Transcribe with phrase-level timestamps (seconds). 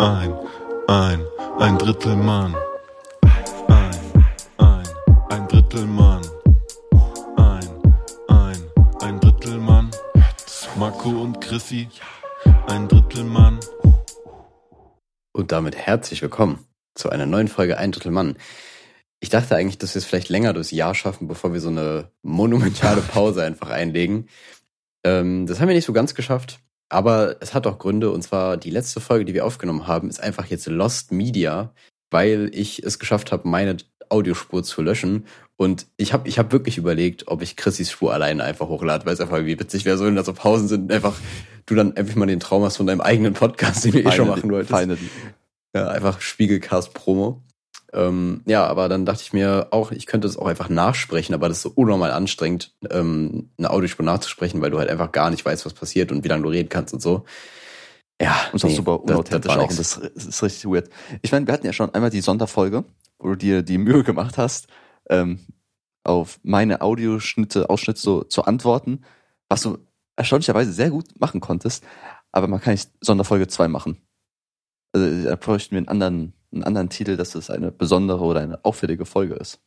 [0.00, 0.34] ein,
[0.88, 1.26] ein,
[1.58, 2.56] ein Drittel Mann.
[3.68, 4.24] Ein,
[4.56, 4.88] ein,
[5.28, 6.22] ein Drittel Mann.
[7.36, 7.68] Ein,
[8.28, 8.56] ein,
[9.02, 9.90] ein Drittel Mann.
[10.78, 11.88] Marco und Chrissy,
[12.68, 13.60] ein Drittel Mann.
[15.32, 16.64] Und damit herzlich willkommen
[16.94, 18.36] zu einer neuen Folge Ein Drittel Mann.
[19.20, 22.10] Ich dachte eigentlich, dass wir es vielleicht länger durchs Jahr schaffen, bevor wir so eine
[22.22, 24.28] monumentale Pause einfach einlegen.
[25.04, 26.58] Ähm, das haben wir nicht so ganz geschafft,
[26.90, 28.10] aber es hat auch Gründe.
[28.10, 31.72] Und zwar die letzte Folge, die wir aufgenommen haben, ist einfach jetzt Lost Media,
[32.10, 33.78] weil ich es geschafft habe, meine
[34.10, 35.24] Audiospur zu löschen.
[35.56, 39.14] Und ich habe ich hab wirklich überlegt, ob ich Chrissys Spur alleine einfach hochlade, weil
[39.14, 41.14] es einfach wie witzig wäre, so wenn da so Pausen sind, einfach
[41.66, 44.28] du dann einfach mal den Traum hast von deinem eigenen Podcast, den du eh schon
[44.28, 44.76] machen wolltest.
[44.76, 45.10] Finally.
[45.74, 47.42] Ja, einfach Spiegelcast-Promo.
[47.92, 51.48] Ähm, ja, aber dann dachte ich mir auch, ich könnte es auch einfach nachsprechen, aber
[51.48, 55.44] das ist so unnormal anstrengend, ähm, eine Audiospur nachzusprechen, weil du halt einfach gar nicht
[55.44, 57.24] weißt, was passiert und wie lange du reden kannst und so.
[58.20, 60.02] Ja, Und nee, super unauthentisch das, das auch.
[60.02, 60.90] Das, das ist richtig weird.
[61.22, 62.84] Ich meine, wir hatten ja schon einmal die Sonderfolge,
[63.18, 64.68] wo du dir die Mühe gemacht hast,
[65.08, 65.40] ähm,
[66.04, 69.04] auf meine Audioschnitte, Ausschnitte so zu antworten,
[69.48, 69.78] was du
[70.16, 71.82] erstaunlicherweise sehr gut machen konntest.
[72.30, 73.96] Aber man kann nicht Sonderfolge 2 machen.
[74.92, 78.64] Also da bräuchten wir einen anderen, einen anderen Titel, dass es eine besondere oder eine
[78.64, 79.60] auffällige Folge ist.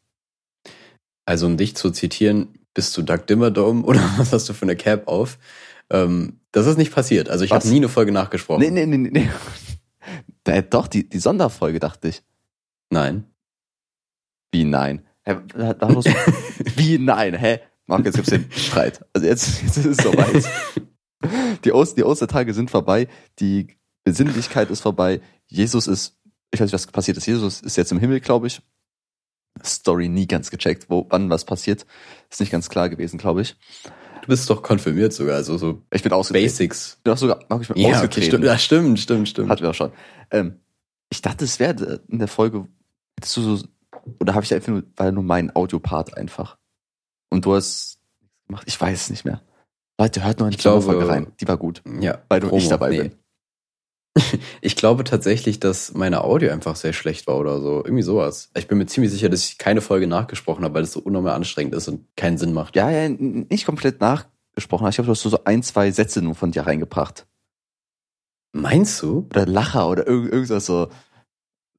[1.26, 4.76] Also um dich zu zitieren, bist du Doug Dimmerdome oder was hast du für eine
[4.76, 5.38] Cap auf?
[5.90, 7.30] Ähm, das ist nicht passiert.
[7.30, 8.62] Also ich habe nie eine Folge nachgesprochen.
[8.62, 9.30] Nee, nee, nee, nee.
[10.44, 12.24] Da, doch, die, die Sonderfolge, dachte ich.
[12.90, 13.26] Nein.
[14.52, 15.06] Wie nein?
[15.24, 16.06] Hä, da- da muss-
[16.76, 17.34] Wie nein?
[17.36, 17.60] Hä?
[17.86, 19.04] Marc, jetzt gibt's den Streit.
[19.14, 20.44] Also jetzt, jetzt ist es soweit.
[21.64, 23.08] Die, Oster, die Ostertage sind vorbei,
[23.40, 23.68] die
[24.04, 25.22] Besinnlichkeit ist vorbei.
[25.48, 26.18] Jesus ist,
[26.54, 27.26] ich weiß nicht, was passiert ist.
[27.26, 28.62] Jesus ist jetzt im Himmel, glaube ich.
[29.64, 31.86] Story nie ganz gecheckt, wo, wann was passiert.
[32.30, 33.56] Ist nicht ganz klar gewesen, glaube ich.
[34.22, 36.46] Du bist doch konfirmiert sogar, also so Ich bin ausgetreten.
[36.46, 37.00] Basics.
[37.04, 38.28] Du hast sogar, Marc, ich bin Ja, okay, ausgetreten.
[38.28, 39.50] stimmt, ja, stimmt, stimmt, stimmt.
[39.50, 39.92] Hatten wir auch schon.
[40.32, 40.60] Ähm,
[41.12, 42.68] ich dachte, es wäre in der Folge,
[43.20, 43.66] hättest du so,
[44.20, 46.58] oder habe ich einfach nur, weil nur mein Audiopart einfach.
[47.30, 48.64] Und du hast nichts gemacht.
[48.68, 49.42] Ich weiß es nicht mehr.
[50.00, 51.32] Leute, hört noch in die glaube- Folge rein.
[51.40, 51.84] Die war gut.
[52.00, 53.02] ja, Weil du Promo, nicht dabei nee.
[53.04, 53.16] bin.
[54.62, 57.84] Ich glaube tatsächlich, dass meine Audio einfach sehr schlecht war oder so.
[57.84, 58.50] Irgendwie sowas.
[58.56, 61.34] Ich bin mir ziemlich sicher, dass ich keine Folge nachgesprochen habe, weil es so unnormal
[61.36, 62.76] anstrengend ist und keinen Sinn macht.
[62.76, 64.88] Ja, ja, nicht komplett nachgesprochen.
[64.88, 67.26] Ich glaube, du hast so ein, zwei Sätze nur von dir reingebracht.
[68.54, 69.28] Meinst du?
[69.32, 70.90] Oder Lacher oder irgend, irgendwas so,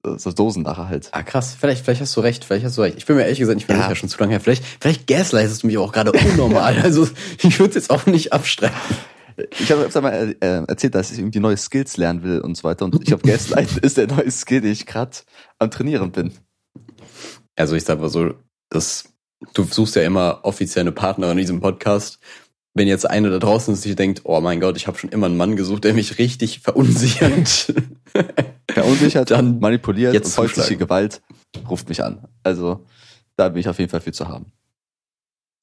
[0.05, 1.09] so, so Dosenlacher halt.
[1.12, 1.56] Ah, krass.
[1.59, 2.45] Vielleicht, vielleicht hast du recht.
[2.45, 2.99] Vielleicht hast du recht.
[2.99, 3.84] Ich bin mir ehrlich gesagt, ich bin Ja.
[3.84, 4.41] sicher schon zu lange her.
[4.41, 6.78] Vielleicht, vielleicht gaslightest du mich auch gerade unnormal.
[6.83, 7.09] also,
[7.39, 8.77] ich würde es jetzt auch nicht abstreiten.
[9.59, 12.65] Ich habe öfter mal äh, erzählt, dass ich irgendwie neue Skills lernen will und so
[12.65, 12.84] weiter.
[12.84, 15.17] Und ich glaube, Gaslight ist der neue Skill, den ich gerade
[15.59, 16.33] am Trainieren bin.
[17.56, 18.34] Also, ich sag mal so,
[18.71, 19.05] dass
[19.53, 22.19] du suchst ja immer offiziell eine Partnerin in diesem Podcast.
[22.77, 25.37] Wenn jetzt eine da draußen die denkt, oh mein Gott, ich habe schon immer einen
[25.37, 27.72] Mann gesucht, der mich richtig verunsichert.
[28.71, 30.77] Verunsichert, Dann manipuliert jetzt und häusliche.
[30.77, 31.22] Gewalt
[31.69, 32.27] ruft mich an.
[32.43, 32.84] Also
[33.37, 34.47] da bin ich auf jeden Fall für zu haben.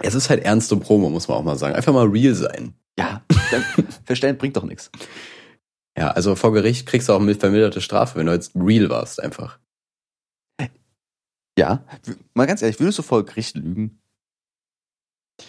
[0.04, 1.76] Es ist halt ernste Promo, muss man auch mal sagen.
[1.76, 2.74] Einfach mal real sein.
[2.98, 3.24] Ja,
[4.06, 4.92] verstellen bringt doch nichts.
[5.98, 9.22] Ja, also vor Gericht kriegst du auch mit vermilderte Strafe, wenn du jetzt real warst,
[9.22, 9.60] einfach.
[11.60, 11.84] Ja,
[12.34, 14.00] mal ganz ehrlich, würdest du vor Gericht lügen?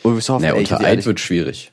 [0.02, 1.72] Oder du hoffen, Naja, unter Eid ehrlich- wird schwierig.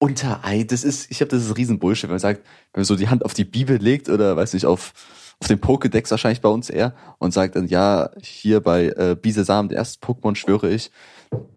[0.00, 2.84] unter Eid, das ist, ich habe das ist riesen Bullshit, wenn man sagt, wenn man
[2.86, 4.94] so die Hand auf die Bibel legt oder weiß nicht, auf,
[5.40, 9.68] auf den Pokédex wahrscheinlich bei uns eher und sagt dann, ja, hier bei äh, Bisesam,
[9.68, 10.90] der erste Pokémon, schwöre ich,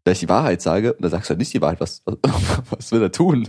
[0.03, 2.17] dass ich die Wahrheit sage, und dann sagst du halt nicht die Wahrheit, was, was,
[2.69, 3.47] was will er tun?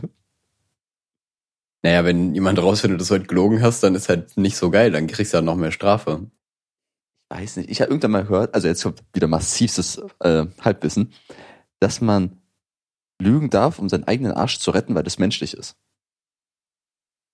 [1.84, 4.92] Naja, wenn jemand rausfindet, dass du halt gelogen hast, dann ist halt nicht so geil,
[4.92, 6.30] dann kriegst du halt noch mehr Strafe.
[7.28, 11.12] weiß nicht, ich habe irgendwann mal gehört, also jetzt kommt wieder massivstes äh, Halbwissen,
[11.80, 12.40] dass man
[13.20, 15.76] lügen darf, um seinen eigenen Arsch zu retten, weil das menschlich ist.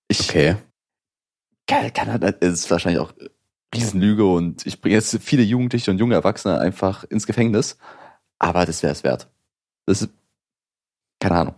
[0.09, 0.57] Ich Okay.
[2.19, 3.13] Das ist wahrscheinlich auch
[3.75, 7.77] Riesenlüge und ich bringe jetzt viele Jugendliche und junge Erwachsene einfach ins Gefängnis,
[8.39, 9.29] aber das wäre es wert.
[9.87, 10.11] Das ist
[11.21, 11.55] keine Ahnung.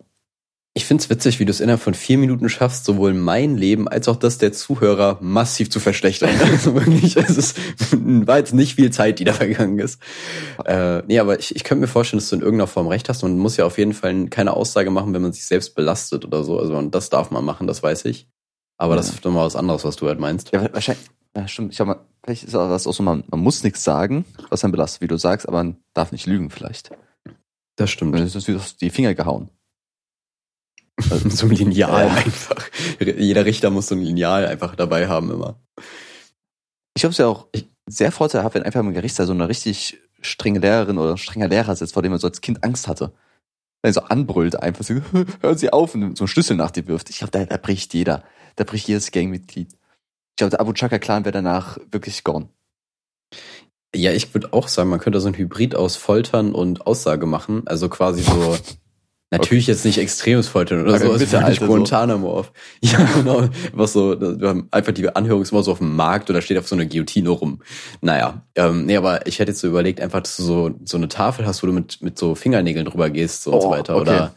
[0.73, 4.07] Ich find's witzig, wie du es innerhalb von vier Minuten schaffst, sowohl mein Leben als
[4.07, 6.31] auch das der Zuhörer massiv zu verschlechtern.
[6.41, 7.57] Also wirklich, es ist,
[7.93, 10.01] war jetzt nicht viel Zeit, die da vergangen ist.
[10.65, 13.23] Äh, nee, aber ich, ich könnte mir vorstellen, dass du in irgendeiner Form recht hast.
[13.23, 16.45] Man muss ja auf jeden Fall keine Aussage machen, wenn man sich selbst belastet oder
[16.45, 16.59] so.
[16.59, 18.29] Also das darf man machen, das weiß ich.
[18.81, 19.15] Aber das Ja.
[19.15, 20.53] ist nochmal was anderes, was du halt meinst.
[20.53, 21.07] Ja, wahrscheinlich,
[21.37, 21.73] ja, stimmt.
[21.73, 24.73] Ich glaube, mal, vielleicht ist das auch so, man, man muss nichts sagen, was einen
[24.73, 26.91] belastet, wie du sagst, aber man darf nicht lügen vielleicht.
[27.77, 28.15] Das stimmt.
[28.19, 29.51] Das ist wie auf die Finger gehauen.
[31.01, 32.15] so ein Lineal Ja.
[32.15, 32.69] einfach.
[33.01, 35.57] Jeder Richter muss so ein Lineal einfach dabei haben immer.
[36.97, 37.49] Ich glaube, es ist ja auch
[37.87, 41.95] sehr vorteilhaft, wenn einfach im Gerichtssaal so eine richtig strenge Lehrerin oder strenger Lehrer sitzt,
[41.95, 43.13] vor dem man so als Kind Angst hatte.
[43.83, 44.95] Wenn er so anbrüllt, einfach so,
[45.41, 47.09] hören Sie auf und so einen Schlüssel nach dir wirft.
[47.11, 48.23] Ich glaube, da, da bricht jeder.
[48.61, 49.73] Da bricht jedes Gangmitglied.
[49.73, 52.51] Ich glaube, der Abu Chaka-Clan wäre danach wirklich gone.
[53.97, 57.63] Ja, ich würde auch sagen, man könnte so ein Hybrid aus Foltern und Aussage machen.
[57.65, 58.59] Also quasi so,
[59.31, 61.73] natürlich jetzt nicht extremes Foltern oder Aber so, ist wirklich Mittelalter so.
[61.73, 62.53] Guantanamo auf.
[62.83, 63.49] Ja, genau.
[63.73, 66.59] Was so, wir haben einfach die Anhörung ist immer so auf dem Markt oder steht
[66.59, 67.63] auf so einer Guillotine rum.
[68.03, 71.09] Naja, ähm, nee, aber ich hätte jetzt so überlegt, einfach, dass du so, so eine
[71.09, 73.95] Tafel hast, wo du mit, mit so Fingernägeln drüber gehst so und so Oh, weiter.
[73.95, 74.03] okay.
[74.03, 74.35] Oder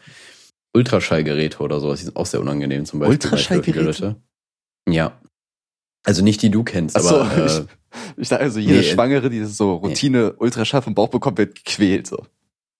[0.74, 3.14] Ultraschallgeräte oder sowas, die sind auch sehr unangenehm zum Beispiel.
[3.14, 4.16] Ultraschallgeräte?
[4.90, 5.20] Ja.
[6.04, 7.62] Also nicht die du kennst, so, aber äh, ich,
[8.18, 12.08] ich dachte also, jede nee, Schwangere, die so Routine ultraschall vom Bauch bekommt, wird gequält.
[12.08, 12.26] So.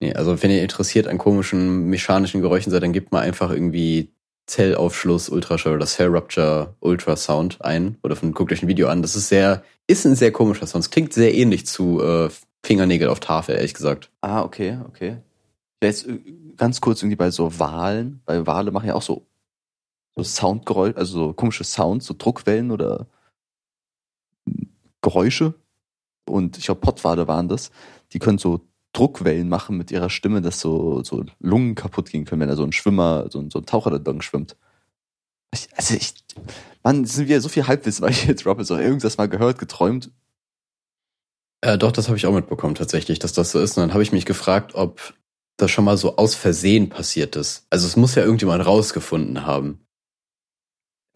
[0.00, 4.10] Nee, also wenn ihr interessiert an komischen mechanischen Geräuschen seid, dann gebt mal einfach irgendwie
[4.46, 9.00] Zellaufschluss Ultraschall oder Cell Rupture Ultrasound ein oder von, guckt euch ein Video an.
[9.00, 10.84] Das ist sehr, ist ein sehr komischer Sound.
[10.84, 12.28] Es klingt sehr ähnlich zu äh,
[12.62, 14.10] Fingernägel auf Tafel, ehrlich gesagt.
[14.20, 15.16] Ah, okay, okay.
[15.88, 16.18] Jetzt äh,
[16.56, 19.26] ganz kurz irgendwie bei so Walen, weil Wale machen ja auch so,
[20.14, 23.06] so Soundgeräusche, also so komische Sounds, so Druckwellen oder
[24.46, 24.68] hm,
[25.02, 25.54] Geräusche.
[26.26, 27.70] Und ich glaube, Pottwale waren das.
[28.12, 28.60] Die können so
[28.92, 32.64] Druckwellen machen mit ihrer Stimme, dass so, so Lungen kaputt gehen können, wenn da so
[32.64, 34.56] ein Schwimmer, so ein, so ein Taucher da lang schwimmt.
[35.52, 36.14] Ich, also ich,
[36.82, 40.10] Mann, sind wieder so viel Halbwissen, weil ich jetzt Robert so irgendwas mal gehört, geträumt.
[41.60, 43.76] Äh, doch, das habe ich auch mitbekommen tatsächlich, dass das so ist.
[43.76, 45.14] Und dann habe ich mich gefragt, ob
[45.56, 47.66] das schon mal so aus Versehen passiert ist.
[47.70, 49.80] Also es muss ja irgendjemand rausgefunden haben.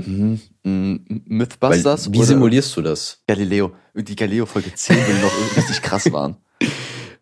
[0.05, 0.41] Mhm.
[0.63, 1.05] Mhm.
[1.09, 3.23] Weil, Mythbusters wie oder simulierst du das?
[3.27, 3.73] Galileo.
[3.95, 6.37] Die Galileo-Folge 10 will noch richtig krass waren.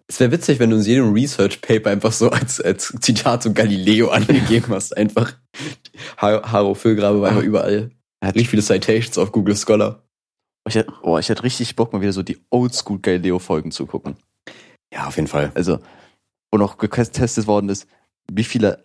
[0.08, 3.52] Es wäre witzig, wenn du in jedem Research Paper einfach so als, als Zitat zu
[3.54, 4.96] Galileo angegeben hast.
[4.96, 5.32] Einfach
[6.18, 7.90] Har- Haro Füllgrabe war einfach überall.
[8.20, 10.02] Er hat Richtig viele Citations auf Google Scholar.
[10.68, 14.16] Ich hätte, oh, ich hätte richtig Bock, mal wieder so die Oldschool Galileo-Folgen zu gucken.
[14.92, 15.50] Ja, auf jeden Fall.
[15.54, 15.78] Also,
[16.56, 17.86] wo noch getestet worden ist,
[18.32, 18.84] wie viele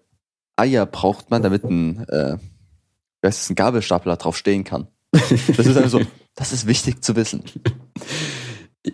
[0.57, 2.37] Eier braucht man, damit ein, äh,
[3.21, 4.87] es, ein Gabelstapler drauf stehen kann.
[5.11, 6.01] Das ist einfach so,
[6.35, 7.43] das ist wichtig zu wissen.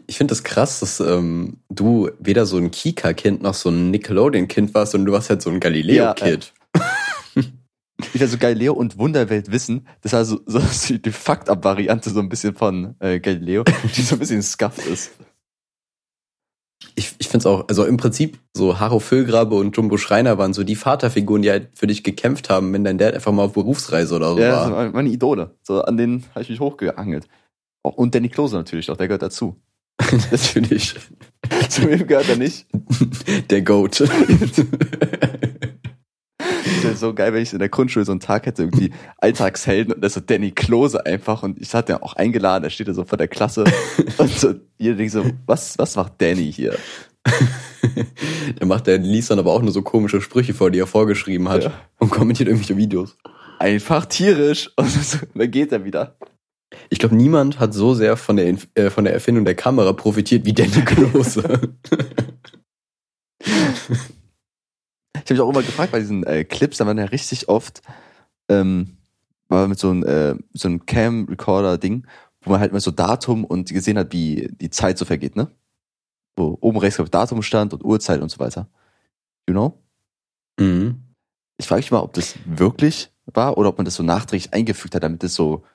[0.06, 4.74] Ich finde das krass, dass ähm, du weder so ein Kika-Kind noch so ein Nickelodeon-Kind
[4.74, 6.54] warst, sondern du warst halt so ein Galileo-Kid.
[8.14, 10.60] Ich wäre so Galileo und Wunderwelt wissen, das war so, so
[10.96, 13.64] die Fakt-Up-Variante so ein bisschen von äh, Galileo,
[13.96, 15.14] die so ein bisschen scuffed ist.
[16.96, 20.54] Ich, ich finde es auch, also im Prinzip, so Haro Füllgrabe und Jumbo Schreiner waren
[20.54, 23.54] so die Vaterfiguren, die halt für dich gekämpft haben, wenn dein Dad einfach mal auf
[23.54, 24.72] Berufsreise oder so Ja, war.
[24.72, 25.56] waren meine Idole.
[25.64, 27.28] So, an denen habe ich mich hochgeangelt.
[27.84, 29.56] Und Danny Klose natürlich doch, der gehört dazu.
[30.32, 30.96] Natürlich.
[31.70, 32.68] Zu wem gehört er nicht?
[33.50, 34.04] Der Goat.
[36.76, 39.94] Das wäre so geil, wenn ich in der Grundschule so einen Tag hätte, irgendwie Alltagshelden
[39.94, 42.88] und das ist so Danny Klose einfach und ich hatte ja auch eingeladen, da steht
[42.88, 43.64] er so vor der Klasse
[44.18, 46.76] und so, jeder denkt so, was, was macht Danny hier?
[48.60, 51.50] der macht, der liest dann aber auch nur so komische Sprüche vor, die er vorgeschrieben
[51.50, 51.72] hat Ja.
[52.00, 53.18] und kommentiert irgendwelche Videos.
[53.60, 56.16] Einfach tierisch und so, dann geht er wieder.
[56.90, 60.46] Ich glaube, niemand hat so sehr von der, äh, von der Erfindung der Kamera profitiert
[60.46, 61.60] wie Danny Klose.
[65.28, 67.82] Ich habe mich auch immer gefragt bei diesen äh, Clips, da waren ja richtig oft
[68.48, 68.98] ähm,
[69.50, 72.08] war mit so einem äh, so einem Cam-Recorder-Ding,
[72.42, 75.52] wo man halt mal so Datum und gesehen hat, wie die Zeit so vergeht, ne?
[76.38, 78.70] Wo oben rechts ich, Datum stand und Uhrzeit und so weiter.
[79.50, 79.84] You know?
[80.58, 81.04] mhm.
[81.58, 84.96] Ich frage mich mal, ob das wirklich war oder ob man das so nachträglich eingefügt
[84.96, 85.66] hat, damit es so,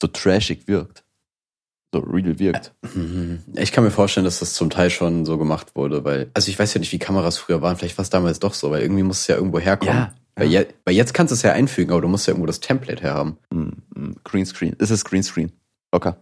[0.00, 1.01] so trashig wirkt.
[1.94, 2.72] So real wirkt.
[3.56, 6.58] Ich kann mir vorstellen, dass das zum Teil schon so gemacht wurde, weil, also ich
[6.58, 9.02] weiß ja nicht, wie Kameras früher waren, vielleicht war es damals doch so, weil irgendwie
[9.02, 9.94] muss es ja irgendwo herkommen.
[9.94, 10.60] Ja, Weil, ja.
[10.62, 13.02] je, weil jetzt kannst du es ja einfügen, aber du musst ja irgendwo das Template
[13.02, 13.36] herhaben.
[13.50, 14.74] Mm, mm, Greenscreen.
[14.78, 15.52] Es ist Greenscreen.
[15.92, 16.16] Locker.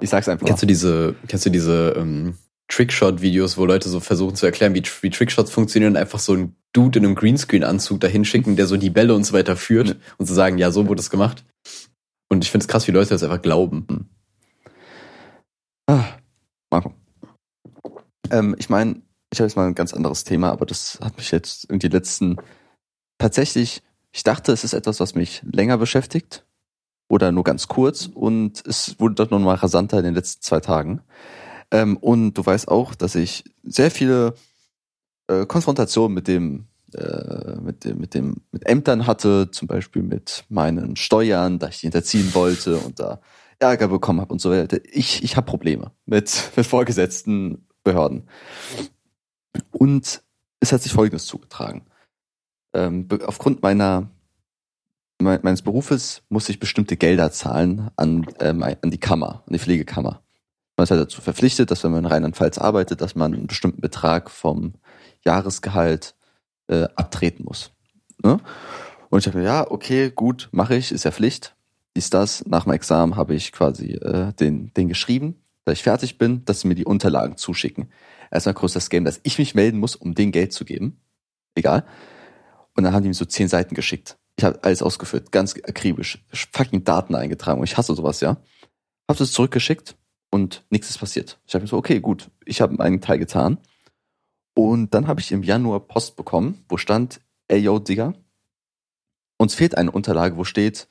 [0.00, 0.44] Ich sag's einfach.
[0.44, 2.34] Kennst du diese, kennst du diese ähm,
[2.68, 6.56] Trickshot-Videos, wo Leute so versuchen zu erklären, wie, wie Trickshots funktionieren und einfach so einen
[6.72, 10.26] Dude in einem Greenscreen-Anzug dahin schicken, der so die Bälle und so weiter führt und
[10.26, 11.44] zu sagen, ja, so wurde es gemacht.
[12.28, 14.08] Und ich finde es krass, wie Leute das einfach glauben.
[15.86, 16.04] Ah,
[16.70, 16.94] Marco.
[18.30, 21.30] Ähm, ich meine, ich habe jetzt mal ein ganz anderes Thema, aber das hat mich
[21.30, 22.36] jetzt irgendwie letzten
[23.18, 26.46] tatsächlich, ich dachte, es ist etwas, was mich länger beschäftigt
[27.08, 30.60] oder nur ganz kurz und es wurde doch noch mal rasanter in den letzten zwei
[30.60, 31.02] Tagen.
[31.70, 34.34] Ähm, und du weißt auch, dass ich sehr viele
[35.28, 40.44] äh, Konfrontationen mit dem äh, mit dem, mit dem, mit Ämtern hatte, zum Beispiel mit
[40.48, 43.20] meinen Steuern, da ich die hinterziehen wollte und da
[43.58, 44.78] Ärger bekommen habe und so weiter.
[44.92, 48.28] Ich, ich habe Probleme mit, mit vorgesetzten Behörden.
[49.70, 50.22] Und
[50.60, 51.82] es hat sich Folgendes zugetragen.
[52.72, 54.10] Ähm, aufgrund meiner
[55.20, 59.58] me meines Berufes musste ich bestimmte Gelder zahlen an, ähm, an die Kammer, an die
[59.58, 60.22] Pflegekammer.
[60.76, 63.80] Man ist halt dazu verpflichtet, dass wenn man in Rheinland-Pfalz arbeitet, dass man einen bestimmten
[63.80, 64.74] Betrag vom
[65.24, 66.16] Jahresgehalt
[66.66, 67.70] äh, abtreten muss.
[68.22, 68.40] Ne?
[69.10, 71.54] Und ich dachte mir, ja, okay, gut, mache ich, ist ja Pflicht.
[71.94, 72.44] Ist das.
[72.46, 76.60] Nach dem Examen habe ich quasi äh, den, den geschrieben, dass ich fertig bin, dass
[76.60, 77.90] sie mir die Unterlagen zuschicken.
[78.30, 81.00] Erstmal größtes Game, dass ich mich melden muss, um den Geld zu geben.
[81.54, 81.84] Egal.
[82.76, 84.18] Und dann haben die mir so zehn Seiten geschickt.
[84.36, 87.60] Ich habe alles ausgefüllt, ganz akribisch, fucking Daten eingetragen.
[87.60, 88.36] Und ich hasse sowas, ja.
[89.08, 89.96] Hab das zurückgeschickt
[90.30, 91.38] und nichts ist passiert.
[91.46, 93.58] Ich habe mir so, okay, gut, ich habe meinen Teil getan.
[94.54, 98.14] Und dann habe ich im Januar Post bekommen, wo stand, ey yo, Digga,
[99.36, 100.88] uns fehlt eine Unterlage, wo steht,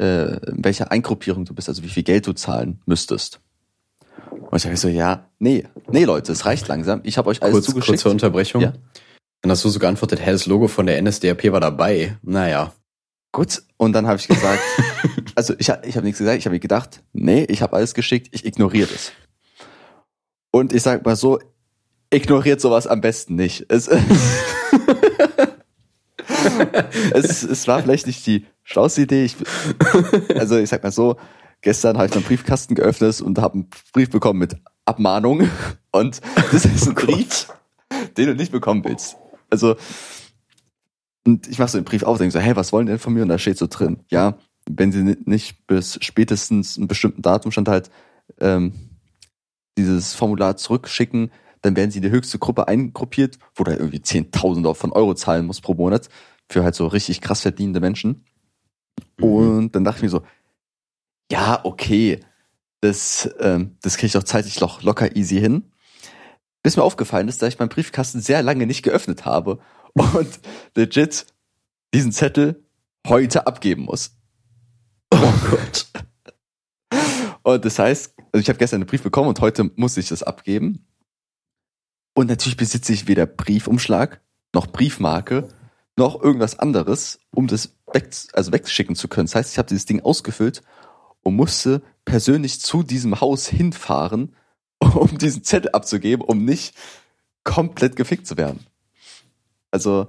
[0.00, 3.40] äh, in welcher Eingruppierung du bist, also wie viel Geld du zahlen müsstest.
[4.30, 7.00] Und ich sage so, ja, nee, nee, Leute, es reicht langsam.
[7.04, 7.98] Ich habe euch alles Kurz, zugeschickt.
[7.98, 8.62] kurze Unterbrechung.
[8.62, 8.72] Ja.
[9.42, 12.16] Dann hast du so geantwortet, hä, das Logo von der NSDAP war dabei.
[12.22, 12.72] Naja.
[13.32, 14.60] Gut, und dann habe ich gesagt,
[15.34, 18.28] also ich, ich habe nichts gesagt, ich habe mir gedacht, nee, ich habe alles geschickt,
[18.32, 19.12] ich ignoriere das.
[20.50, 21.38] Und ich sag mal so,
[22.10, 23.66] ignoriert sowas am besten nicht.
[23.68, 23.88] Es,
[27.12, 29.24] es, es war vielleicht nicht die schlauste Idee.
[29.24, 29.36] Ich,
[30.34, 31.16] also ich sag mal so,
[31.60, 35.48] gestern habe ich meinen Briefkasten geöffnet und habe einen Brief bekommen mit Abmahnung.
[35.92, 36.20] Und
[36.52, 37.48] das ist ein Brief,
[38.16, 39.16] den du nicht bekommen willst.
[39.50, 39.76] Also
[41.26, 43.12] und ich mache so den Brief auf, denke so, hey, was wollen die denn von
[43.12, 43.22] mir?
[43.22, 44.38] Und da steht so drin, ja,
[44.70, 47.90] wenn sie ni- nicht bis spätestens einen bestimmten Datumstand halt
[48.40, 48.72] ähm,
[49.76, 54.74] dieses Formular zurückschicken, dann werden sie in die höchste Gruppe eingruppiert, wo du irgendwie Zehntausende
[54.74, 56.08] von Euro zahlen musst pro Monat
[56.48, 58.24] für halt so richtig krass verdienende Menschen.
[59.20, 60.22] Und dann dachte ich mir so,
[61.30, 62.20] ja, okay,
[62.80, 65.70] das, ähm, das kriege ich doch zeitlich noch locker easy hin.
[66.62, 69.60] Bis mir aufgefallen ist, dass ich meinen Briefkasten sehr lange nicht geöffnet habe
[69.94, 70.40] und
[70.74, 71.26] legit
[71.94, 72.64] diesen Zettel
[73.06, 74.16] heute abgeben muss.
[75.10, 75.86] Oh Gott.
[77.42, 80.22] Und das heißt, also ich habe gestern einen Brief bekommen und heute muss ich das
[80.22, 80.86] abgeben.
[82.14, 84.20] Und natürlich besitze ich weder Briefumschlag
[84.54, 85.48] noch Briefmarke
[85.96, 89.26] noch irgendwas anderes, um das weg, also wegschicken zu können.
[89.26, 90.62] Das heißt, ich habe dieses Ding ausgefüllt
[91.22, 94.34] und musste persönlich zu diesem Haus hinfahren,
[94.78, 96.74] um diesen Zettel abzugeben, um nicht
[97.44, 98.66] komplett gefickt zu werden.
[99.70, 100.08] Also,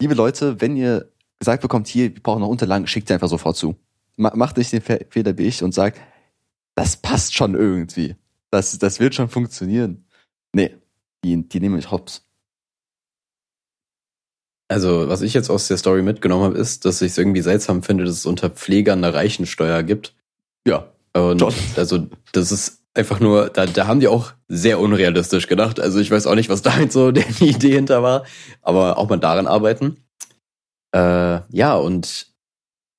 [0.00, 3.56] liebe Leute, wenn ihr gesagt bekommt, hier, wir brauchen noch Unterlagen, schickt sie einfach sofort
[3.56, 3.76] zu.
[4.16, 6.00] Ma- Macht nicht den Fe- Fehler wie ich und sagt,
[6.74, 8.16] das passt schon irgendwie.
[8.50, 10.06] Das, das wird schon funktionieren.
[10.54, 10.76] Nee,
[11.24, 12.24] die, die nehmen mich hops.
[14.68, 17.82] Also, was ich jetzt aus der Story mitgenommen habe, ist, dass ich es irgendwie seltsam
[17.82, 20.14] finde, dass es unter Pflegern eine Reichensteuer gibt.
[20.66, 20.86] Ja.
[21.14, 21.54] Und Schon.
[21.76, 25.80] also, das ist einfach nur, da, da haben die auch sehr unrealistisch gedacht.
[25.80, 28.24] Also, ich weiß auch nicht, was da jetzt so die Idee hinter war,
[28.60, 29.96] aber auch mal daran arbeiten.
[30.92, 32.26] Äh, ja, und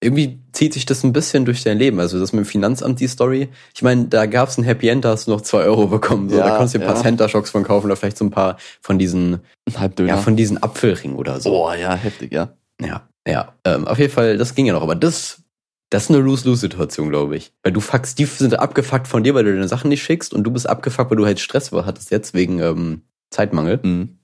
[0.01, 1.99] irgendwie zieht sich das ein bisschen durch dein Leben.
[1.99, 3.49] Also, das mit dem Finanzamt, die Story.
[3.75, 6.29] Ich meine, da gab's ein Happy End, da hast du noch zwei Euro bekommen.
[6.29, 7.03] So, Ja, da konntest du dir ein paar ja.
[7.03, 9.39] Center-Shocks von kaufen oder vielleicht so ein paar von diesen,
[9.75, 10.09] Halbdöner.
[10.09, 11.65] ja, von diesen Apfelringen oder so.
[11.65, 12.53] oh, ja, heftig, ja.
[12.81, 13.53] Ja, ja.
[13.65, 15.41] Ähm, auf jeden Fall, das ging ja noch, aber das,
[15.89, 17.51] das ist eine Lose-Lose-Situation, glaube ich.
[17.63, 20.43] Weil du fuckst, die sind abgefuckt von dir, weil du deine Sachen nicht schickst und
[20.45, 23.01] du bist abgefuckt, weil du halt Stress hattest jetzt wegen ähm,
[23.31, 23.79] Zeitmangel.
[23.83, 24.17] Mhm.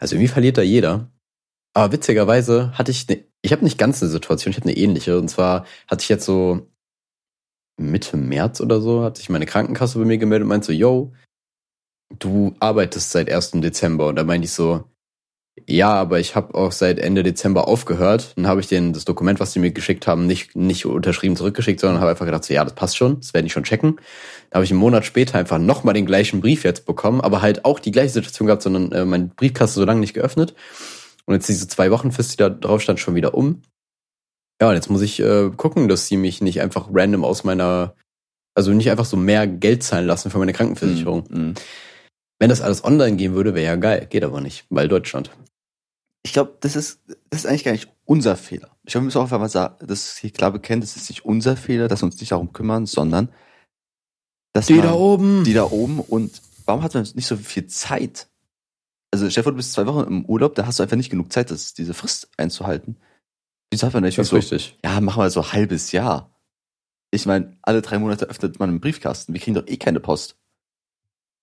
[0.00, 1.08] Also irgendwie verliert da jeder.
[1.74, 5.18] Aber witzigerweise hatte ich, ne, ich habe nicht ganz eine Situation, ich habe eine ähnliche.
[5.18, 6.68] Und zwar hatte ich jetzt so
[7.78, 11.12] Mitte März oder so, hat sich meine Krankenkasse bei mir gemeldet und meinte so, yo,
[12.18, 13.52] du arbeitest seit 1.
[13.62, 14.08] Dezember.
[14.08, 14.84] Und da meinte ich so,
[15.68, 18.32] ja, aber ich habe auch seit Ende Dezember aufgehört.
[18.36, 21.80] Dann habe ich denen das Dokument, was die mir geschickt haben, nicht, nicht unterschrieben zurückgeschickt,
[21.80, 23.96] sondern habe einfach gedacht, so, ja, das passt schon, das werde ich schon checken.
[24.50, 27.64] Da habe ich einen Monat später einfach nochmal den gleichen Brief jetzt bekommen, aber halt
[27.64, 30.54] auch die gleiche Situation gehabt, sondern äh, mein Briefkasten so lange nicht geöffnet.
[31.26, 33.62] Und jetzt diese zwei Wochenfrist, die da drauf stand, schon wieder um.
[34.60, 37.94] Ja, und jetzt muss ich äh, gucken, dass sie mich nicht einfach random aus meiner,
[38.54, 41.24] also nicht einfach so mehr Geld zahlen lassen für meine Krankenversicherung.
[41.28, 41.54] Mhm.
[42.38, 44.06] Wenn das alles online gehen würde, wäre ja geil.
[44.10, 45.30] Geht aber nicht, weil Deutschland.
[46.24, 47.00] Ich glaube, das ist,
[47.30, 48.70] das ist eigentlich gar nicht unser Fehler.
[48.84, 51.24] Ich glaube, wir müssen auch einfach mal sagen, das hier klar bekennen, das ist nicht
[51.24, 53.28] unser Fehler, dass wir uns nicht darum kümmern, sondern
[54.52, 55.44] dass man, oben.
[55.44, 58.28] die da oben und warum hat man nicht so viel Zeit?
[59.12, 61.50] Also Stefan, du bist zwei Wochen im Urlaub, da hast du einfach nicht genug Zeit,
[61.50, 62.96] das, diese Frist einzuhalten.
[63.70, 64.78] Wieso hat man nicht das ist so, richtig.
[64.84, 66.30] ja, machen wir so ein halbes Jahr.
[67.10, 69.34] Ich meine, alle drei Monate öffnet man einen Briefkasten.
[69.34, 70.36] Wir kriegen doch eh keine Post.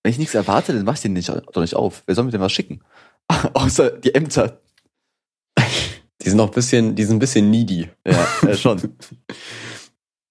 [0.02, 2.02] Wenn ich nichts erwarte, dann mach ich den nicht, doch nicht auf.
[2.06, 2.80] Wer soll mir denn was schicken?
[3.54, 4.60] Außer die Ämter.
[6.22, 7.88] Die sind noch ein bisschen, die sind ein bisschen needy.
[8.06, 8.78] Ja, äh, schon.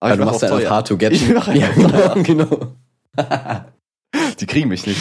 [0.02, 0.70] Aber ich du mach machst auch ja teuer.
[0.70, 1.14] hard to get.
[1.14, 2.24] Ich mach ja, einfach teuer.
[2.24, 2.76] genau.
[4.40, 5.00] Die kriegen mich nicht.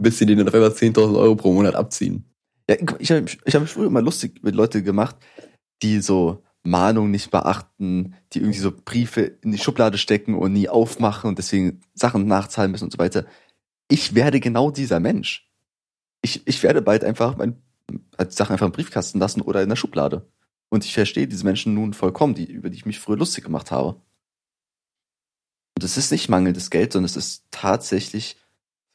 [0.00, 2.24] Bis sie denen auf einmal 10.000 Euro pro Monat abziehen.
[2.68, 5.16] Ja, ich habe ich hab mich früher immer lustig mit Leuten gemacht,
[5.82, 10.68] die so Mahnungen nicht beachten, die irgendwie so Briefe in die Schublade stecken und nie
[10.68, 13.26] aufmachen und deswegen Sachen nachzahlen müssen und so weiter.
[13.88, 15.50] Ich werde genau dieser Mensch.
[16.22, 17.60] Ich, ich werde bald einfach mein,
[18.16, 20.30] als Sachen einfach im Briefkasten lassen oder in der Schublade.
[20.68, 23.70] Und ich verstehe diese Menschen nun vollkommen, die, über die ich mich früher lustig gemacht
[23.70, 24.00] habe.
[25.76, 28.36] Und es ist nicht mangelndes Geld, sondern es ist tatsächlich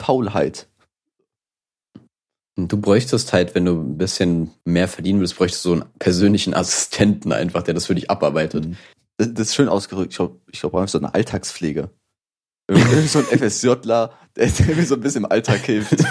[0.01, 0.69] Faulheit.
[2.59, 6.55] Du bräuchtest halt, wenn du ein bisschen mehr verdienen willst, bräuchtest du so einen persönlichen
[6.55, 8.67] Assistenten einfach, der das für dich abarbeitet.
[9.17, 10.13] Das, das ist schön ausgerückt.
[10.13, 11.91] Ich glaube, ich glaube, so eine Alltagspflege.
[12.67, 15.97] Irgendwie so ein FSJler, der, der mir so ein bisschen im Alltag hilft.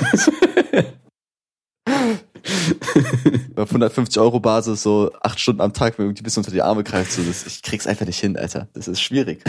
[3.57, 6.85] Auf 150 Euro Basis, so acht Stunden am Tag, mir irgendwie bis unter die Arme
[6.85, 7.11] greift.
[7.11, 8.69] So, das, ich krieg's einfach nicht hin, Alter.
[8.73, 9.43] Das ist schwierig.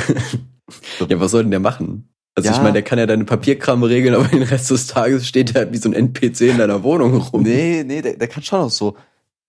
[1.07, 2.09] ja, was soll denn der machen?
[2.37, 2.55] Also Ja.
[2.55, 5.61] ich meine, der kann ja deine Papierkram regeln, aber den Rest des Tages steht er
[5.61, 7.41] halt wie so ein NPC in deiner Wohnung rum.
[7.41, 8.95] Nee, nee, der, der kann schon auch so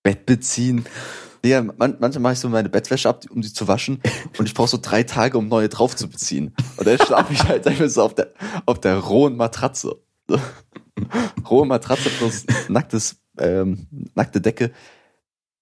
[0.03, 0.87] Bett beziehen.
[1.45, 4.01] Ja, man, manchmal mache ich so meine Bettwäsche ab, um sie zu waschen.
[4.39, 6.55] Und ich brauche so drei Tage, um neue drauf zu beziehen.
[6.79, 8.33] Und dann schlafe ich halt einfach so auf der,
[8.65, 9.97] auf der rohen Matratze.
[10.27, 10.41] So.
[11.49, 14.73] Rohe Matratze plus nacktes, ähm, nackte Decke.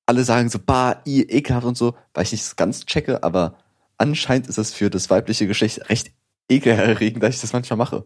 [0.07, 3.57] Alle sagen so, bah, i, ekelhaft und so, weil ich nicht ganz checke, aber
[3.99, 6.13] anscheinend ist es für das weibliche Geschlecht recht
[6.49, 8.05] ekelerregend, dass ich das manchmal mache.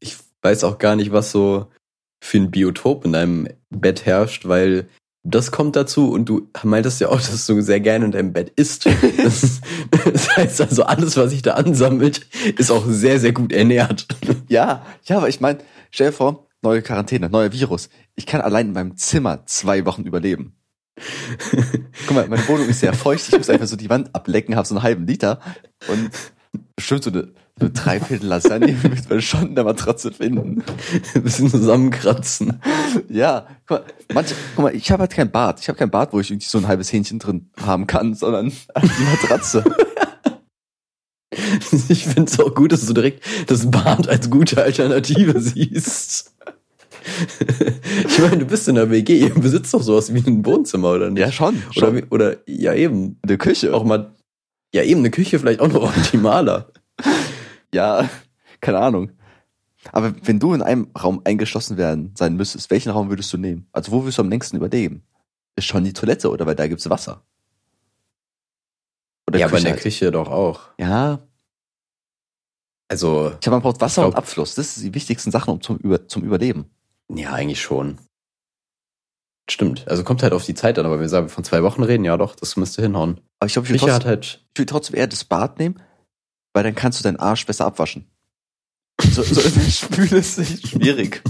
[0.00, 1.68] ich weiß auch gar nicht, was so
[2.22, 4.88] für ein Biotop in deinem Bett herrscht, weil
[5.24, 8.52] das kommt dazu und du meintest ja auch, dass du sehr gerne in deinem Bett
[8.56, 8.86] isst.
[8.86, 9.60] Das,
[10.12, 14.06] das heißt also, alles, was sich da ansammelt, ist auch sehr, sehr gut ernährt.
[14.48, 15.58] Ja, ja, aber ich meine,
[15.90, 17.88] stell dir vor, neue Quarantäne, neuer Virus.
[18.14, 20.56] Ich kann allein in meinem Zimmer zwei Wochen überleben.
[22.06, 23.26] Guck mal, meine Wohnung ist sehr feucht.
[23.28, 25.40] Ich muss einfach so die Wand ablecken, habe so einen halben Liter
[25.88, 26.10] und
[26.76, 27.28] bestimmt so eine,
[27.60, 30.62] eine Dreiviertel Lasagne wird man schon in der Matratze finden.
[31.14, 32.60] Ein bisschen zusammenkratzen.
[33.08, 35.60] Ja, guck mal, manche, guck mal ich habe halt kein Bad.
[35.60, 38.48] Ich habe kein Bad, wo ich irgendwie so ein halbes Hähnchen drin haben kann, sondern
[38.82, 39.64] die Matratze.
[41.88, 46.34] Ich finde es auch gut, dass du direkt das Bad als gute Alternative siehst.
[48.06, 51.08] Ich meine, du bist in der WG, ihr besitzt doch sowas wie ein Wohnzimmer, oder
[51.08, 51.20] nicht?
[51.20, 51.62] Ja, schon.
[51.74, 52.02] Oder, schon.
[52.10, 53.18] oder ja eben.
[53.22, 53.74] eine Küche.
[53.74, 54.12] Auch mal,
[54.72, 56.72] ja eben, eine Küche vielleicht auch noch optimaler.
[57.74, 58.08] Ja,
[58.60, 59.12] keine Ahnung.
[59.90, 63.66] Aber wenn du in einem Raum eingeschlossen werden sein müsstest, welchen Raum würdest du nehmen?
[63.72, 65.02] Also wo würdest du am längsten überleben?
[65.56, 67.22] Ist schon die Toilette oder weil da gibt's Wasser?
[69.28, 69.82] Oder ja, aber in der halt.
[69.82, 70.60] Küche doch auch.
[70.78, 71.20] Ja,
[72.88, 74.54] Also, ich glaube, man braucht Wasser Ich und glaub- Abfluss.
[74.54, 76.66] Das sind die wichtigsten Sachen um zum, Über zum Überleben.
[77.08, 77.98] ja, eigentlich schon.
[79.50, 79.86] Stimmt.
[79.88, 82.16] Also kommt halt auf die Zeit an, aber wir sagen von zwei Wochen reden, ja
[82.16, 83.20] doch, das müsste hinhauen.
[83.38, 84.40] Aber ich glaube, ich trotzdem, halt.
[84.52, 85.80] ich würd trotzdem eher das Bad nehmen,
[86.52, 88.06] weil dann kannst du deinen Arsch besser abwaschen.
[89.00, 91.22] So, so in der Spüle ist nicht schwierig.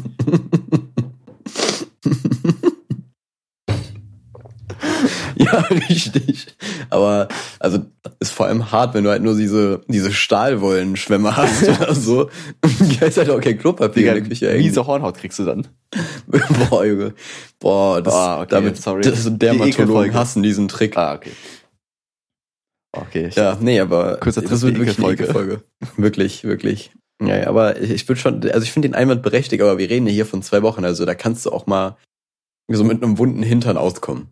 [5.53, 6.47] Ja, richtig.
[6.91, 7.29] Aber
[7.59, 7.81] also
[8.21, 12.31] ist vor allem hart, wenn du halt nur diese, diese Stahlwollenschwämme hast oder so.
[13.01, 14.47] Da ist halt auch kein Klopapier Digga, in der Küche.
[14.47, 14.65] irgendwie.
[14.69, 15.67] miese Hornhaut kriegst du dann.
[16.71, 17.15] Boah, Junge.
[17.59, 19.03] Boah, das, Ah, okay, damit, sorry.
[19.03, 20.15] das Die Dermatologen Ekelfolge.
[20.15, 20.97] hassen diesen Trick.
[20.97, 21.33] Ah, okay.
[22.95, 23.31] Okay.
[23.35, 25.53] Ja, nee, aber Kurzer das wird wirklich eine Ekelfolge.
[25.55, 25.63] Ekelfolge.
[25.97, 26.93] Wirklich, wirklich.
[27.23, 29.89] Ja, ja, aber ich, ich würde schon, also ich finde den Einwand berechtigt, aber wir
[29.89, 31.97] reden ja hier von zwei Wochen, also da kannst du auch mal
[32.69, 34.29] so mit einem wunden Hintern auskommen.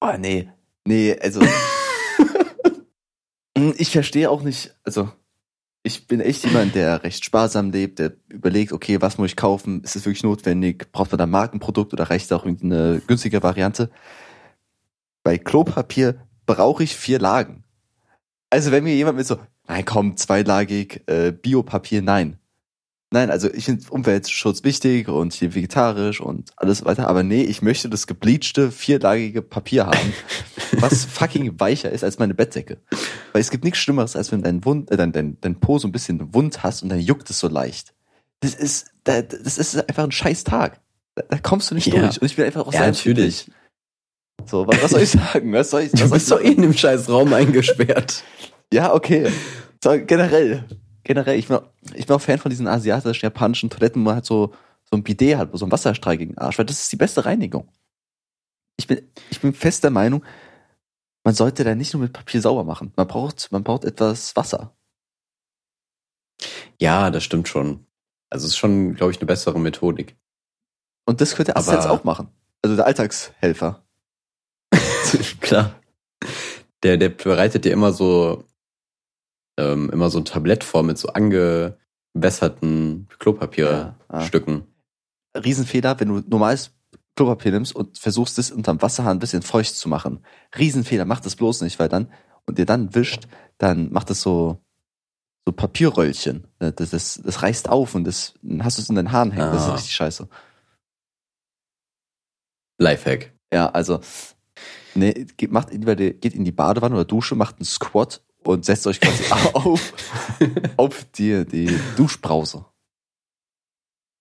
[0.00, 0.48] Oh, nee.
[0.86, 1.40] Nee, also.
[3.56, 5.10] Mm, ich verstehe auch nicht, also.
[5.82, 9.82] Ich bin echt jemand, der recht sparsam lebt, der überlegt, okay, was muss ich kaufen?
[9.82, 10.92] Ist es wirklich notwendig?
[10.92, 13.90] Braucht man da ein Markenprodukt oder reicht da auch eine günstige Variante?
[15.22, 17.64] Bei Klopapier brauche ich vier Lagen.
[18.50, 22.39] Also wenn mir jemand mit so, nein, komm, zweilagig, äh, Biopapier, nein.
[23.12, 27.60] Nein, also ich finde Umweltschutz wichtig und hier vegetarisch und alles weiter, aber nee, ich
[27.60, 30.12] möchte das gebleachte, vierlagige Papier haben,
[30.78, 32.78] was fucking weicher ist als meine Bettdecke.
[33.32, 35.88] Weil es gibt nichts Schlimmeres, als wenn dein, Wund, äh, dein, dein, dein Po so
[35.88, 37.94] ein bisschen wund hast und dann juckt es so leicht.
[38.40, 40.80] Das ist, da- das ist einfach ein scheiß Tag.
[41.16, 42.00] Da, da kommst du nicht Ja.
[42.02, 42.22] durch.
[42.22, 43.42] Und ich will einfach auch Ja, sein natürlich.
[43.42, 43.56] friedlich.
[44.48, 45.52] So, was, was soll ich sagen?
[45.52, 48.22] Was soll ich, was Du bist doch eh in dem scheiß Raum eingesperrt.
[48.72, 49.28] ja, okay.
[49.82, 50.64] So, generell.
[51.04, 54.14] Generell, ich bin, auch- ich bin auch Fan von diesen asiatischen, japanischen Toiletten, wo man
[54.16, 54.52] halt so,
[54.84, 56.96] so ein Bidet hat, wo so ein Wasserstrahl gegen den Arsch, weil das ist die
[56.96, 57.68] beste Reinigung.
[58.76, 60.24] Ich bin, ich bin fest der Meinung,
[61.24, 62.92] man sollte da nicht nur mit Papier sauber machen.
[62.96, 64.74] Man braucht, man braucht etwas Wasser.
[66.80, 67.86] Ja, das stimmt schon.
[68.30, 70.16] Also es ist schon, glaube ich, eine bessere Methodik.
[71.04, 72.28] Und das könnte Assistenz auch machen.
[72.62, 73.84] Also der Alltagshelfer.
[75.40, 75.74] Klar.
[76.82, 78.44] Der, der bereitet dir immer so,
[79.60, 84.64] ähm, immer so ein Tablett vor mit so angewässerten Klopapierstücken.
[85.36, 86.72] Riesenfehler, wenn du normales
[87.16, 90.24] Klopapier nimmst und versuchst es unterm Wasserhahn ein bisschen feucht zu machen.
[90.58, 92.10] Riesenfehler, mach das bloß nicht, weil dann,
[92.46, 94.58] und dir dann wischt, dann macht es so,
[95.46, 96.46] so Papierröllchen.
[96.58, 99.52] Das, das, das reißt auf und das, dann hast du es in den Haaren hängen.
[99.52, 99.74] Das ist Ah.
[99.74, 100.28] richtig scheiße.
[102.78, 103.32] Lifehack.
[103.52, 104.00] Ja, also,
[104.94, 109.00] nee, geht, macht geht in die Badewanne oder Dusche, macht einen Squat und setzt euch
[109.00, 109.24] quasi
[109.54, 109.92] auf,
[110.76, 112.64] auf die, die Duschbrause.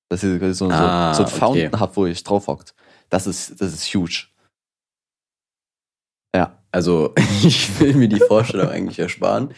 [0.09, 1.39] Dass ihr quasi so, Ah, so, so ein okay.
[1.39, 2.73] Fountain habt, wo ihr euch drauf hockt.
[3.09, 4.27] Das ist, das ist huge.
[6.35, 6.61] Ja.
[6.71, 9.53] Also, ich will mir die Vorstellung eigentlich ersparen.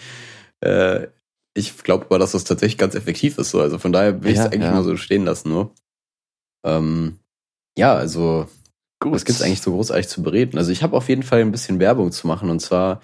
[0.62, 1.08] Äh,
[1.54, 3.52] ich glaube aber, dass das tatsächlich ganz effektiv ist.
[3.52, 3.60] So.
[3.62, 4.72] Also von daher will ich es Ja, eigentlich ja.
[4.72, 5.50] mal so stehen lassen.
[5.50, 5.74] Nur.
[6.66, 7.20] Ähm,
[7.78, 8.48] ja, also
[9.00, 9.14] Gut.
[9.14, 10.58] was gibt's eigentlich so großartig zu bereden?
[10.58, 12.50] Also ich habe auf jeden Fall ein bisschen Werbung zu machen.
[12.50, 13.02] Und zwar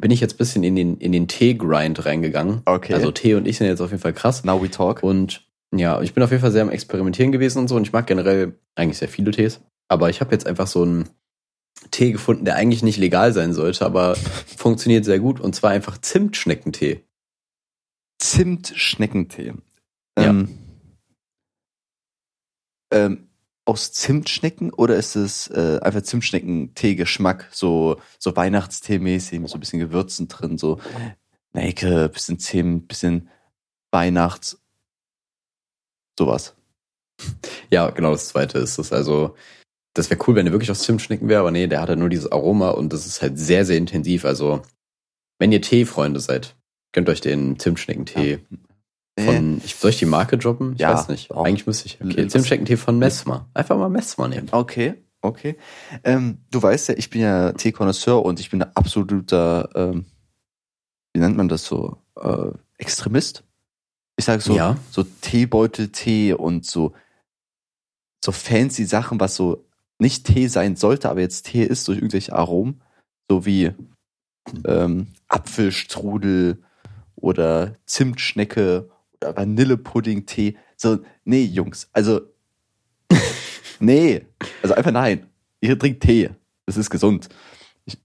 [0.00, 2.62] bin ich jetzt ein bisschen in den, in den Tee-Grind reingegangen.
[2.64, 2.94] Okay.
[2.94, 4.44] Also Tee und ich sind jetzt auf jeden Fall krass.
[4.44, 5.02] Now we talk.
[5.02, 7.76] Und ja, ich bin auf jeden Fall sehr am Experimentieren gewesen und so.
[7.76, 9.60] Und ich mag generell eigentlich sehr viele Tees.
[9.88, 11.08] Aber ich habe jetzt einfach so einen
[11.90, 14.16] Tee gefunden, der eigentlich nicht legal sein sollte, aber
[14.56, 15.40] funktioniert sehr gut.
[15.40, 17.04] Und zwar einfach Zimtschneckentee.
[18.18, 19.54] Zimtschneckentee.
[20.18, 20.24] Ja.
[20.24, 20.58] Ähm,
[22.92, 23.29] ähm,
[23.64, 29.80] aus Zimtschnecken oder ist es äh, einfach Zimtschneckentee-Geschmack, so, so Weihnachtstee-mäßig, mit so ein bisschen
[29.80, 30.80] Gewürzen drin, so
[31.52, 33.28] Nelke, bisschen Zimt, bisschen
[33.90, 34.60] Weihnachts,
[36.18, 36.54] sowas.
[37.70, 38.92] Ja, genau das zweite ist es.
[38.92, 39.36] Also,
[39.94, 42.08] das wäre cool, wenn der wirklich aus Zimtschnecken wäre, aber nee, der hat halt nur
[42.08, 44.24] dieses Aroma und das ist halt sehr, sehr intensiv.
[44.24, 44.62] Also,
[45.38, 46.56] wenn ihr Teefreunde seid,
[46.92, 48.40] könnt euch den Zimtschneckentee
[49.18, 50.74] von, ich, soll ich die Marke droppen?
[50.74, 51.30] Ich Ja, weiß nicht.
[51.30, 51.44] auch.
[51.44, 52.00] Eigentlich müsste ich.
[52.00, 53.48] Okay, Was- Zimtschneckentee von Messmer.
[53.54, 54.48] Einfach mal Messmer nehmen.
[54.50, 55.56] Okay, okay.
[56.04, 60.06] Ähm, du weißt ja, ich bin ja Tee-Konnoisseur und ich bin ein absoluter, ähm,
[61.12, 63.44] wie nennt man das so, äh, Extremist.
[64.16, 64.76] Ich sage so, Ja.
[64.90, 66.94] so Teebeutel-Tee und so,
[68.24, 69.64] so fancy Sachen, was so
[69.98, 72.80] nicht Tee sein sollte, aber jetzt Tee ist durch irgendwelche Aromen,
[73.28, 73.72] so wie
[74.66, 76.62] ähm, Apfelstrudel
[77.16, 78.88] oder Zimtschnecke
[79.20, 80.56] Vanillepudding-Tee.
[80.76, 82.20] So, nee, Jungs, also
[83.80, 84.26] nee,
[84.62, 85.26] also einfach nein.
[85.60, 86.30] Ihr trinkt Tee,
[86.66, 87.28] das ist gesund.
[87.84, 87.98] Ich,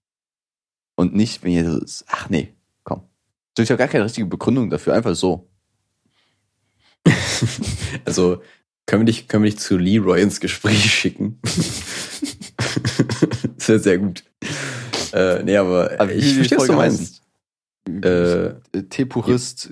[0.96, 3.04] und nicht, wenn ihr so, ach nee, komm.
[3.58, 5.48] Ist ja gar keine richtige Begründung dafür, einfach so.
[8.06, 8.42] Also,
[8.86, 11.40] können wir dich, können wir dich zu Leroy ins Gespräch schicken?
[13.58, 14.24] das wäre sehr gut.
[15.12, 17.22] Äh, nee, aber, Aber ich verstehe, was du meinst.
[17.88, 19.72] Äh, Teepurist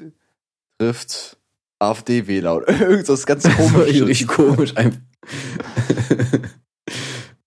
[0.80, 1.38] trifft
[1.80, 3.72] AfD-Wähler oder irgend so was ganz komisch.
[3.74, 4.08] komisches.
[4.08, 5.00] richtig komisch einfach.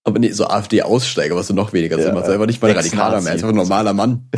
[0.03, 2.23] aber nee, so AfD-Aussteiger, was du noch weniger Sinn Ja, macht.
[2.23, 2.71] Also einfach nicht mal.
[2.71, 4.29] Radikaler mehr, einfach ein normaler Mann.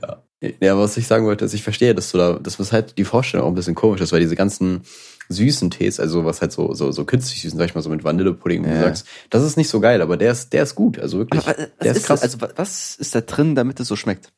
[0.00, 0.22] ja.
[0.60, 3.04] Ja, was ich sagen wollte, ist, ich verstehe, dass du da, dass das halt die
[3.04, 4.82] Vorstellung auch ein bisschen komisch ist, weil diese ganzen
[5.28, 8.02] süßen Tees, also was halt so, so, so künstlich süßen, sag ich mal, so mit
[8.02, 8.80] Vanillepudding, wie du Ja.
[8.82, 11.46] sagst, das ist nicht so geil, aber der ist, der ist gut, also wirklich.
[11.46, 12.22] Aber, was der ist ist, krass.
[12.22, 14.32] Also wa- was ist da drin, damit es so schmeckt?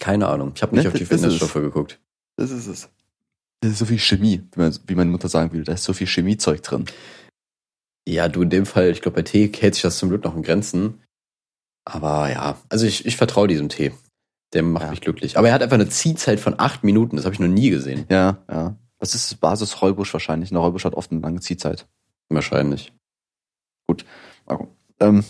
[0.00, 0.52] Keine Ahnung.
[0.56, 1.20] Ich habe nicht Ne, auf die das ist es.
[1.34, 2.00] Fitnessstoffe geguckt.
[2.36, 2.88] Das ist es.
[3.60, 5.64] Das ist so viel Chemie, wie, meine Mutter sagen würde.
[5.64, 6.84] Da ist so viel Chemiezeug drin.
[8.06, 10.36] Ja, du in dem Fall, ich glaube, bei Tee hält sich das zum Glück noch
[10.36, 11.02] in Grenzen.
[11.84, 13.92] Aber ja, also ich, ich vertraue diesem Tee.
[14.52, 14.90] Der macht Ja.
[14.90, 15.38] mich glücklich.
[15.38, 17.16] Aber er hat einfach eine Ziehzeit von acht Minuten.
[17.16, 18.06] Das habe ich noch nie gesehen.
[18.08, 18.76] Ja, ja.
[18.98, 20.50] Was ist Basis Räubusch wahrscheinlich?
[20.50, 21.88] Eine Räubusch hat oft eine lange Ziehzeit.
[22.28, 22.92] Wahrscheinlich.
[23.88, 24.66] Okay.
[25.00, 25.24] Ähm,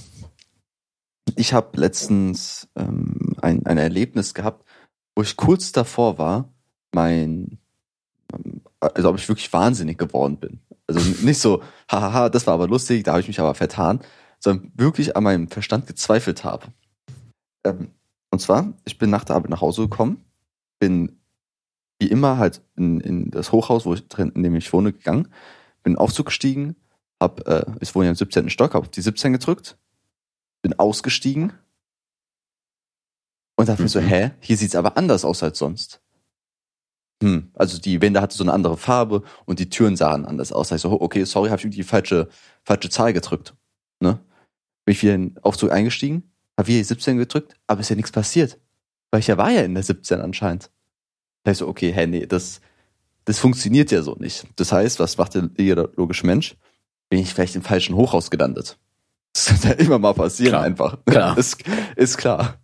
[1.36, 4.66] ich habe letztens ähm, ein, ein Erlebnis gehabt,
[5.14, 6.52] wo ich kurz davor war,
[6.92, 7.58] mein,
[8.80, 10.60] also ob ich wirklich wahnsinnig geworden bin.
[10.86, 14.00] Also nicht so, hahaha, das war aber lustig, da habe ich mich aber vertan,
[14.38, 16.66] sondern wirklich an meinem Verstand gezweifelt habe.
[17.64, 17.90] Ähm,
[18.30, 20.24] und zwar, ich bin nach der Arbeit nach Hause gekommen,
[20.78, 21.20] bin
[21.98, 25.24] wie immer halt in, in das Hochhaus, wo ich drin, in dem ich wohne, gegangen,
[25.82, 26.76] bin in den Aufzug gestiegen,
[27.20, 28.50] hab, äh, ich wohne ja im 17.
[28.50, 29.78] Stock, hab auf die 17 gedrückt,
[30.62, 31.52] bin ausgestiegen
[33.56, 34.06] und dachte mir so, Mhm.
[34.06, 36.02] hä, hier sieht's aber anders aus als sonst.
[37.22, 40.68] Hm, also die Wände hatte so eine andere Farbe und die Türen sahen anders aus.
[40.68, 42.28] Da ich so, oh, okay, sorry, habe ich irgendwie die falsche,
[42.62, 43.54] falsche Zahl gedrückt.
[44.00, 44.18] Ne?
[44.84, 47.96] Bin ich wieder in den Aufzug eingestiegen, habe wieder die 17 gedrückt, aber ist ja
[47.96, 48.58] nichts passiert.
[49.10, 50.70] Weil ich ja war ja in der 17 anscheinend.
[51.44, 52.60] Da ich so, okay, hä, nee, das,
[53.24, 54.46] das funktioniert ja so nicht.
[54.56, 56.56] Das heißt, was macht der jeder logische Mensch?
[57.08, 58.78] Bin ich vielleicht im falschen Hochhaus gelandet.
[59.36, 60.62] Das kann ja immer mal passieren Klar.
[60.62, 61.04] einfach.
[61.04, 61.36] Klar.
[61.38, 61.62] Ist,
[61.94, 62.58] ist klar.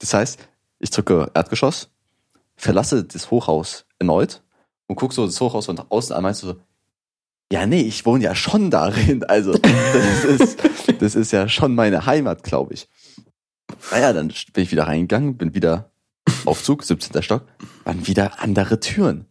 [0.00, 0.40] Das heißt,
[0.80, 1.90] ich drücke Erdgeschoss,
[2.58, 4.42] verlasse das Hochhaus erneut
[4.86, 6.56] und guck so das Hochhaus von außen an, meinst du so,
[7.50, 9.24] ja, nee, ich wohne ja schon darin.
[9.24, 10.58] Also, das ist,
[11.00, 12.88] das ist ja schon meine Heimat, glaube ich.
[13.90, 15.90] Naja, dann bin ich wieder reingegangen, bin wieder
[16.44, 17.22] Aufzug, 17.
[17.22, 17.44] Stock,
[17.84, 19.26] waren wieder andere Türen.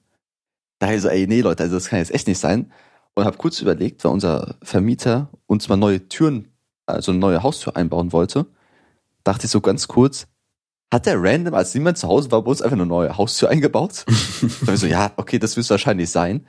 [0.80, 2.72] Da ich so, ey, nee, Leute, also das kann jetzt echt nicht sein.
[3.14, 6.54] Und habe kurz überlegt, weil unser Vermieter uns mal neue Türen,
[6.86, 8.46] also eine neue Haustür einbauen wollte,
[9.24, 10.28] dachte ich so ganz kurz,
[10.92, 14.06] hat der random, als niemand zu Hause war, bei uns einfach eine neue Haustür eingebaut?
[14.08, 16.48] da hab ich so, ja, okay, das wird wahrscheinlich sein.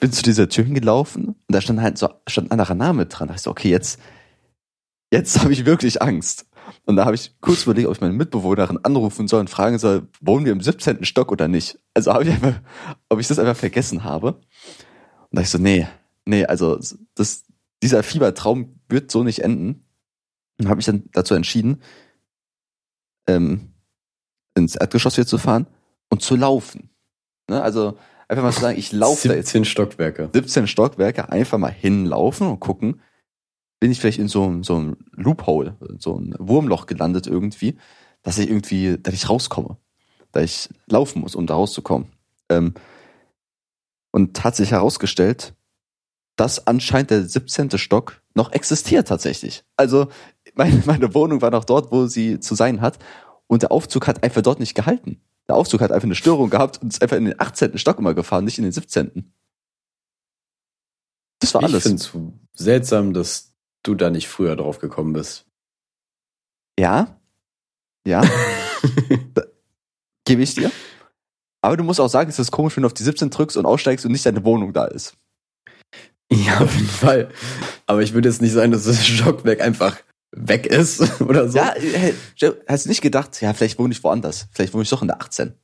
[0.00, 3.28] Bin zu dieser Tür hingelaufen und da stand halt so, stand ein anderer Name dran.
[3.28, 4.00] Da ich so, okay, jetzt,
[5.12, 6.46] jetzt habe ich wirklich Angst.
[6.86, 10.08] Und da habe ich kurz überlegt, ob ich meine Mitbewohnerin anrufen soll und fragen soll,
[10.20, 11.04] wohnen wir im 17.
[11.04, 11.78] Stock oder nicht.
[11.94, 12.60] Also habe ich einfach,
[13.08, 14.32] ob ich das einfach vergessen habe.
[14.32, 15.86] Und da ich so, nee,
[16.24, 16.78] nee, also
[17.14, 17.44] das,
[17.82, 19.84] dieser Fiebertraum wird so nicht enden.
[20.58, 21.82] Und habe mich dann dazu entschieden,
[23.26, 23.72] ähm,
[24.54, 25.66] ins Erdgeschoss wieder zu fahren
[26.08, 26.90] und zu laufen.
[27.48, 27.62] Ne?
[27.62, 27.96] Also
[28.28, 30.30] einfach mal zu sagen, ich laufe da jetzt 17 Stockwerke.
[30.32, 33.00] 17 Stockwerke einfach mal hinlaufen und gucken,
[33.80, 37.78] bin ich vielleicht in so, einem- so einem Loophole, so ein Wurmloch gelandet irgendwie,
[38.22, 39.78] dass ich irgendwie, dass ich rauskomme.
[40.32, 42.08] Da ich laufen muss, um da rauszukommen.
[42.50, 42.74] Ähm,
[44.12, 45.54] und hat sich herausgestellt,
[46.36, 47.70] dass anscheinend der 17.
[47.78, 49.64] Stock noch existiert tatsächlich.
[49.76, 50.08] Also
[50.54, 52.98] meine, meine Wohnung war noch dort, wo sie zu sein hat.
[53.46, 55.20] Und der Aufzug hat einfach dort nicht gehalten.
[55.48, 57.76] Der Aufzug hat einfach eine Störung gehabt und ist einfach in den 18.
[57.78, 59.32] Stock immer gefahren, nicht in den 17.
[61.40, 61.82] Das war Ich alles.
[61.82, 65.46] finde es seltsam, dass du da nicht früher drauf gekommen bist.
[66.78, 67.16] Ja.
[68.06, 68.22] Ja,
[70.24, 70.70] gebe ich dir.
[71.62, 73.66] Aber du musst auch sagen, es ist komisch, wenn du auf die 17 drückst und
[73.66, 75.14] aussteigst und nicht deine Wohnung da ist.
[76.32, 77.30] Ja, auf jeden Fall.
[77.86, 79.98] Aber ich würde jetzt nicht sagen, dass das Stockwerk einfach
[80.32, 81.58] weg ist oder so.
[81.58, 82.14] Ja, hey,
[82.68, 84.48] hast du nicht gedacht, ja, vielleicht wohne ich woanders.
[84.52, 85.54] Vielleicht wohne ich doch in der 18.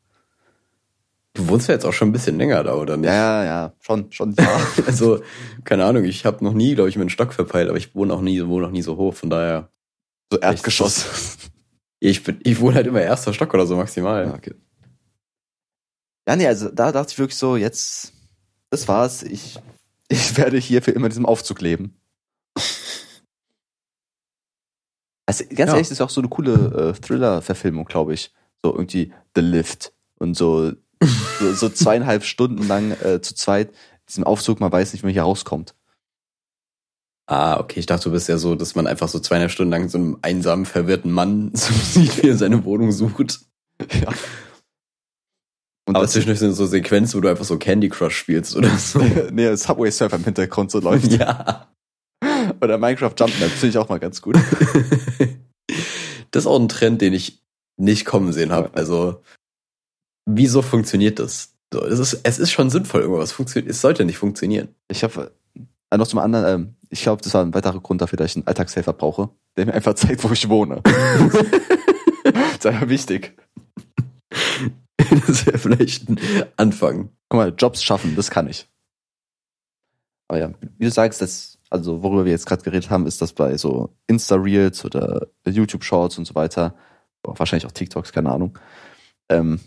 [1.35, 3.09] Du wohnst ja jetzt auch schon ein bisschen länger da, oder nicht?
[3.09, 4.61] Ja, ja, ja, schon, schon, ja.
[4.87, 5.21] Also,
[5.65, 8.23] keine Ahnung, ich habe noch nie, glaube ich, meinen Stock verpeilt, aber ich wohne auch
[8.23, 9.71] nie, wohne auch nie so hoch, von daher.
[10.33, 11.37] so Erdgeschoss.
[11.99, 14.27] Ich bin, ich wohne halt immer erster Stock oder so maximal.
[14.27, 14.55] Ja, okay.
[16.29, 18.13] Ja, nee, also da dachte ich wirklich so, jetzt,
[18.69, 19.23] das war's.
[19.23, 19.59] Ich,
[20.09, 21.97] ich werde hier für immer in diesem Aufzug leben.
[25.27, 25.67] Also ganz Ja.
[25.75, 28.33] ehrlich, das ist auch so eine coole äh, Thriller-Verfilmung, glaube ich.
[28.65, 30.73] So irgendwie The Lift und so,
[31.39, 33.71] so, so zweieinhalb Stunden lang äh, zu zweit
[34.09, 35.75] diesem Aufzug, man weiß nicht, wie man hier rauskommt.
[37.29, 39.89] Ah, okay, ich dachte, du bist ja so, dass man einfach so zweieinhalb Stunden lang
[39.89, 43.41] so einem einsamen, verwirrten Mann so sieht, wie er seine Wohnung sucht.
[44.01, 44.09] Ja.
[45.89, 49.01] Und Aber zwischendurch sind so Sequenzen, wo du einfach so Candy Crush spielst oder so.
[49.31, 51.13] nee, Subway Surfer im Hintergrund so läuft.
[51.13, 51.69] ja.
[52.61, 54.37] Oder Minecraft Jumpman, finde ich auch mal ganz gut.
[56.33, 57.41] Das ist auch ein Trend, den ich
[57.79, 58.71] nicht kommen sehen habe.
[58.75, 59.23] Also,
[60.27, 61.55] wieso funktioniert das?
[61.73, 63.71] So, es, ist, es ist schon sinnvoll, irgendwas funktioniert.
[63.71, 64.69] Es sollte nicht funktionieren.
[64.89, 65.33] Ich habe
[65.91, 68.37] äh, noch zum anderen, ähm, ich glaube, das war ein weiterer Grund dafür, dass ich
[68.37, 70.83] einen Alltagshelfer brauche, der mir einfach zeigt, wo ich wohne.
[72.25, 73.35] das ist einfach wichtig.
[75.27, 76.21] das wäre vielleicht ein
[76.57, 77.11] Anfang.
[77.29, 78.69] Guck mal, Jobs schaffen, das kann ich.
[80.29, 83.33] Aber ja, wie du sagst, das, also worüber wir jetzt gerade geredet haben, ist das
[83.33, 86.75] bei so Insta-Reels oder YouTube-Shorts und so weiter,
[87.23, 88.59] wahrscheinlich auch TikToks, keine Ahnung,
[89.29, 89.61] ähm,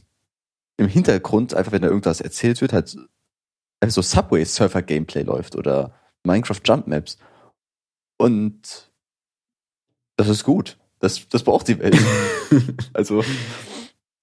[0.78, 2.96] im Hintergrund, einfach wenn da irgendwas erzählt wird, halt
[3.82, 7.18] einfach so Subway-Surfer-Gameplay läuft oder Minecraft Jump Maps.
[8.18, 8.92] Und
[10.18, 10.78] das ist gut.
[11.00, 11.98] Das, das braucht die Welt.
[12.94, 13.24] also,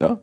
[0.01, 0.21] ja.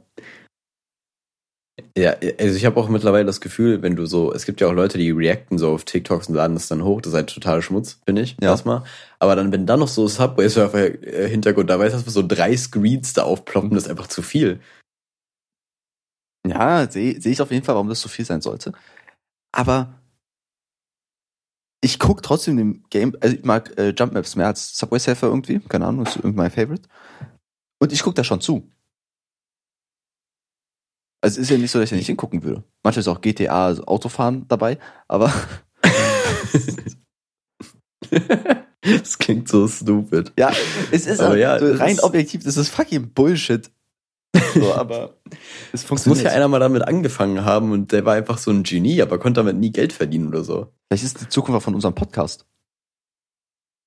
[1.98, 4.74] Ja, also ich habe auch mittlerweile das Gefühl, wenn du so, es gibt ja auch
[4.74, 7.62] Leute, die reacten so auf TikToks und laden das dann hoch, das ist halt total
[7.64, 8.50] Schmutz, finde ich, Ja.
[8.52, 8.84] erstmal.
[9.18, 13.72] Aber dann, wenn dann noch so Subway-Surfer-Hintergrund dabei ist, dass so drei Screens da aufploppen,
[13.72, 14.60] das ist einfach zu viel.
[16.46, 18.74] Ja, sehe seh ich auf jeden Fall, warum das so viel sein sollte.
[19.52, 20.00] Aber
[21.82, 25.28] ich guck trotzdem dem Game, also ich mag äh, Jump Maps mehr als Subway Surfer
[25.28, 26.88] irgendwie, keine Ahnung, ist irgendwie mein Favorite.
[27.80, 28.70] Und ich guck da schon zu.
[31.24, 32.64] Also es ist ja nicht so, dass ich da nicht hingucken würde.
[32.84, 35.32] Manchmal ist auch GTA, also Autofahren dabei, aber
[38.82, 40.34] das klingt so stupid.
[40.38, 40.52] ja,
[40.92, 43.72] es ist Aber halt ja, so rein ist- objektiv, das ist fucking Bullshit.
[44.56, 45.16] So, aber
[45.72, 46.26] es Es muss funktioniert.
[46.26, 49.40] ja einer mal damit angefangen haben und der war einfach so ein Genie, aber konnte
[49.40, 50.68] damit nie Geld verdienen oder so.
[50.90, 52.46] Vielleicht ist die Zukunft von unserem Podcast.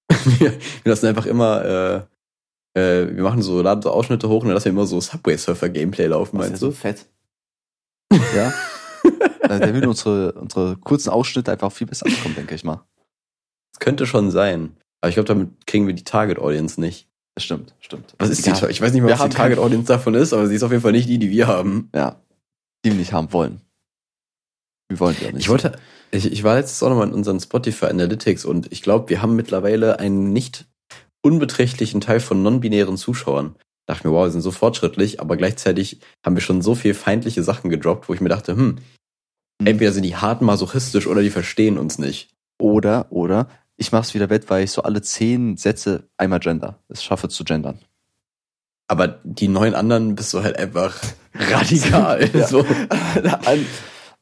[0.39, 2.07] wir, lassen einfach immer,
[2.75, 5.01] äh, äh, wir machen so, laden so Ausschnitte hoch und dann lassen wir immer so
[5.01, 6.73] Subway-Surfer-Gameplay laufen, Das ist meinst ja du?
[6.75, 7.07] so fett.
[8.13, 8.53] Ja.
[9.43, 12.85] Äh, Da würden unsere, unsere kurzen Ausschnitte einfach viel besser ankommen, denke ich mal.
[13.73, 14.77] Das könnte schon sein.
[15.01, 17.07] Aber ich glaube, damit kriegen wir die Target-Audience nicht.
[17.37, 18.17] Das stimmt, stimmt.
[18.19, 18.67] Was ist ja, die?
[18.73, 20.73] Ich weiß nicht Wir was die haben kein- Target-Audience davon ist, aber sie ist auf
[20.73, 21.89] jeden Fall nicht die, die wir haben.
[21.95, 22.21] Ja.
[22.85, 23.61] Die wir nicht haben wollen.
[24.89, 25.37] Wir wollen auch nicht.
[25.45, 25.79] Ich wollte,
[26.11, 29.37] ich, ich war letztes auch nochmal in unseren Spotify Analytics und ich glaube, wir haben
[29.37, 30.67] mittlerweile einen nicht
[31.23, 33.55] unbeträchtlichen Teil von non-binären Zuschauern.
[33.87, 37.43] Dachte mir, wow, wir sind so fortschrittlich, aber gleichzeitig haben wir schon so viel feindliche
[37.43, 38.79] Sachen gedroppt, wo ich mir dachte, hm,
[39.61, 39.67] Hm.
[39.67, 42.29] entweder sind die hart masochistisch oder die verstehen uns nicht.
[42.59, 46.79] Oder, oder, ich mach's wieder wett, weil ich so alle zehn Sätze einmal gender.
[46.89, 47.79] Es schaffe zu gendern.
[48.89, 50.99] Aber die neun anderen bist du halt einfach
[51.35, 52.29] radikal.
[52.35, 52.47] Ja.
[52.47, 52.61] so.
[53.45, 53.67] an,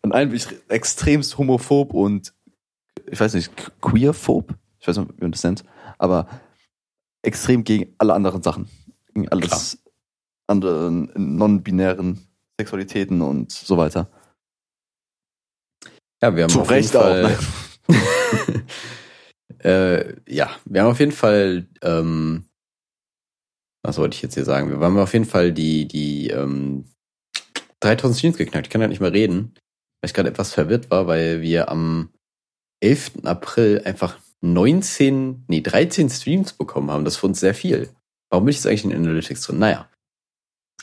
[0.03, 2.33] an einen bin ich extremst homophob und,
[3.11, 3.51] ich weiß nicht,
[3.81, 4.55] queerphob?
[4.81, 5.65] Ich weiß nicht, wie man das nennt.
[5.99, 6.29] Aber
[7.23, 8.69] extrem gegen alle anderen Sachen.
[9.15, 9.79] Gegen alles
[10.47, 12.27] anderen non-binären
[12.61, 14.09] Sexualitäten und so weiter.
[16.23, 17.39] Ja, wir haben Zu auf Recht jeden auch, Fall,
[17.89, 18.65] ne?
[19.65, 22.45] äh, ja, wir haben auf jeden Fall, ähm,
[23.83, 24.71] was wollte ich jetzt hier sagen?
[24.71, 26.87] Wir haben auf jeden Fall die, die ähm,
[27.81, 28.67] 3000 Streams geknackt.
[28.67, 29.53] Ich kann ja nicht mehr reden,
[30.01, 32.11] weil ich gerade etwas verwirrt war, weil wir am
[32.81, 33.25] 11.
[33.25, 37.05] April einfach 19, nee, 13 Streams bekommen haben.
[37.05, 37.91] Das ist für uns sehr viel.
[38.35, 39.61] Warum bin ich jetzt eigentlich in Analytics drin?
[39.61, 39.89] Naja.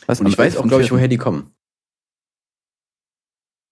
[0.08, 1.54] Was, Und ich weiß auch, glaube ich, woher die kommen.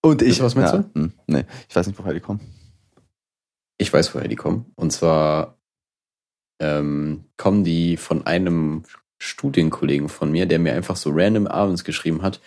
[0.04, 0.42] Und ich.
[0.42, 0.90] Was meinst ja, du?
[1.00, 2.42] hm, Nee, ich weiß nicht, woher die kommen.
[3.78, 4.70] Ich weiß, woher die kommen.
[4.76, 5.58] Und zwar
[6.62, 8.84] ähm, kommen die von einem
[9.18, 12.42] Studienkollegen von mir, der mir einfach so random abends geschrieben hat,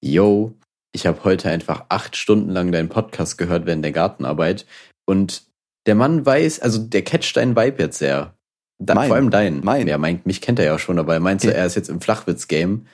[0.00, 0.54] yo,
[0.94, 4.66] ich habe heute einfach acht Stunden lang deinen Podcast gehört während der Gartenarbeit
[5.04, 5.42] und
[5.86, 8.35] der Mann weiß, also der catcht deinen Vibe jetzt sehr.
[8.78, 9.08] Da, Mein.
[9.08, 9.64] vor allem deinen.
[9.64, 9.86] Mein.
[9.88, 11.56] Ja, meint, mich kennt er ja schon, aber er meinte, Okay.
[11.56, 12.86] er ist jetzt im Flachwitz-Game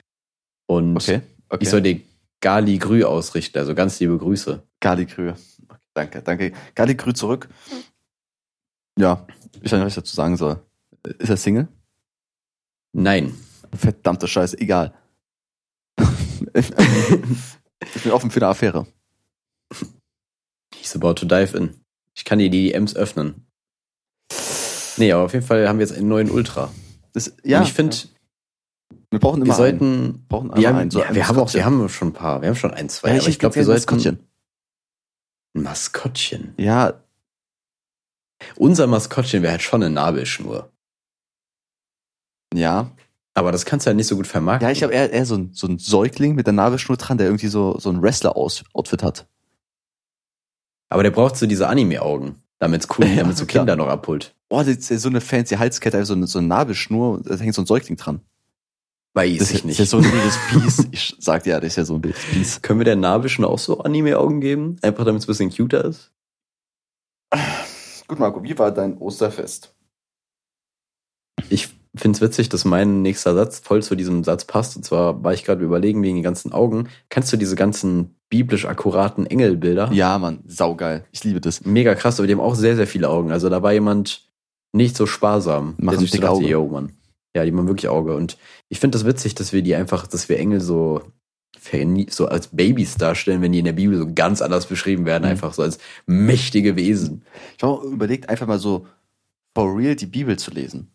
[0.67, 1.21] und Okay.
[1.49, 1.63] okay.
[1.63, 1.99] ich soll dir
[2.41, 4.63] Gali Grü ausrichten, also ganz liebe Grüße.
[4.79, 5.29] Garligrü.
[5.69, 6.53] Okay, danke, danke.
[6.75, 7.49] Garligrü zurück.
[8.99, 9.25] Ja,
[9.61, 10.61] ich weiß nicht, was ich dazu sagen soll.
[11.19, 11.67] Ist er Single?
[12.93, 13.33] Nein.
[13.75, 14.93] Verdammte Scheiße, egal.
[16.57, 18.85] ich bin offen für eine Affäre.
[20.75, 21.75] He's about to dive in.
[22.15, 23.47] Ich kann dir die DMs öffnen.
[24.97, 26.71] Nee, aber auf jeden Fall haben wir jetzt einen neuen Ultra.
[27.13, 27.95] Das, ja, Und ich finde,
[29.11, 29.79] wir brauchen immer wir einen.
[29.79, 30.25] sollten.
[30.27, 32.49] brauchen Wir haben, einen, so ja, wir haben auch, wir haben schon ein paar, wir
[32.49, 33.95] haben schon ein, zwei, Ja, aber ich glaube, wir sollten.
[33.95, 34.19] Maskottchen.
[35.53, 36.53] Maskottchen.
[36.57, 36.93] Ja,
[38.55, 40.71] Unser Maskottchen wäre halt schon eine Nabelschnur.
[42.53, 42.91] ja.
[43.35, 44.67] Aber das kannst du halt nicht so gut vermarkten.
[44.67, 47.25] Ja, ich habe eher, eher so, ein, so ein Säugling mit der Nabelschnur dran, der
[47.25, 49.25] irgendwie so, so ein Wrestler-Outfit hat.
[50.89, 53.47] aber der braucht so diese Anime-Augen, damit's cool, Ja, damit so.
[53.47, 54.35] Kinder noch abholt.
[54.53, 57.35] Oh, das ist ja so eine fancy Halskette, also so eine, so eine Nabelschnur, da
[57.35, 58.21] hängt so ein Säugling dran.
[59.15, 59.79] Weiß Das ich ist, nicht.
[59.79, 60.87] das ist ja so ein wildes Biest.
[60.91, 62.63] Ich sag ja, das ist ja so ein wildes Biest.
[62.63, 64.77] Können wir der Nabelschnur auch so Anime-Augen geben?
[64.81, 66.11] Einfach damit es ein bisschen cuter ist?
[68.07, 69.73] Gut, Marco, wie war dein Osterfest?
[71.49, 74.75] Ich finde es witzig, dass mein nächster Satz voll zu diesem Satz passt.
[74.77, 76.89] Und zwar war ich gerade überlegen wegen den ganzen Augen.
[77.09, 79.91] Kennst du diese ganzen biblisch akkuraten Engelbilder?
[79.93, 81.05] Ja, Mann, saugeil.
[81.11, 81.65] Ich liebe das.
[81.65, 83.31] Mega krass, aber die haben auch sehr, sehr viele Augen.
[83.31, 84.32] Also da war jemand
[84.73, 85.75] nicht so sparsam.
[85.77, 86.47] Machen so dicke dachte, Auge.
[86.47, 86.91] yo, Mann.
[87.35, 88.15] Ja, die machen wirklich Auge.
[88.15, 88.37] Und
[88.69, 91.01] ich finde das witzig, dass wir die einfach, dass wir Engel so,
[92.09, 95.23] so als Babys darstellen, wenn die in der Bibel so ganz anders beschrieben werden.
[95.23, 95.29] Mhm.
[95.29, 97.23] Einfach so als mächtige Wesen.
[97.57, 98.85] Ich habe auch überlegt, einfach mal so
[99.55, 100.91] for real die Bibel zu lesen.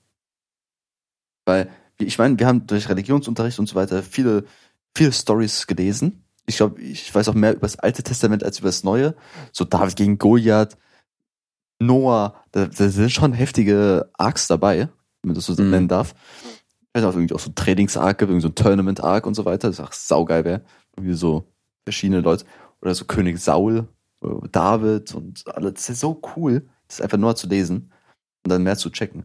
[1.44, 4.44] Weil, ich meine, wir haben durch Religionsunterricht und so weiter viele,
[4.94, 6.24] viele Stories gelesen.
[6.46, 9.14] Ich glaube, ich weiß auch mehr über das Alte Testament als über das Neue.
[9.52, 10.76] So David gegen Goliath,
[11.80, 14.88] Noah, da, da sind schon heftige Arcs dabei,
[15.22, 15.70] wenn man das so Mhm.
[15.70, 16.14] nennen darf.
[16.94, 19.68] Ich weiß auch irgendwie auch so Trainings-Arc gibt, irgendwie so ein Tournament-Arc und so weiter.
[19.68, 20.62] Das ist auch saugeil wäre.
[20.96, 21.44] Irgendwie so
[21.84, 22.44] verschiedene Leute.
[22.80, 23.88] Oder so König Saul,
[24.22, 25.74] äh, David und alles.
[25.74, 27.92] Das ist so cool, das einfach nur zu lesen
[28.44, 29.24] und dann mehr zu checken.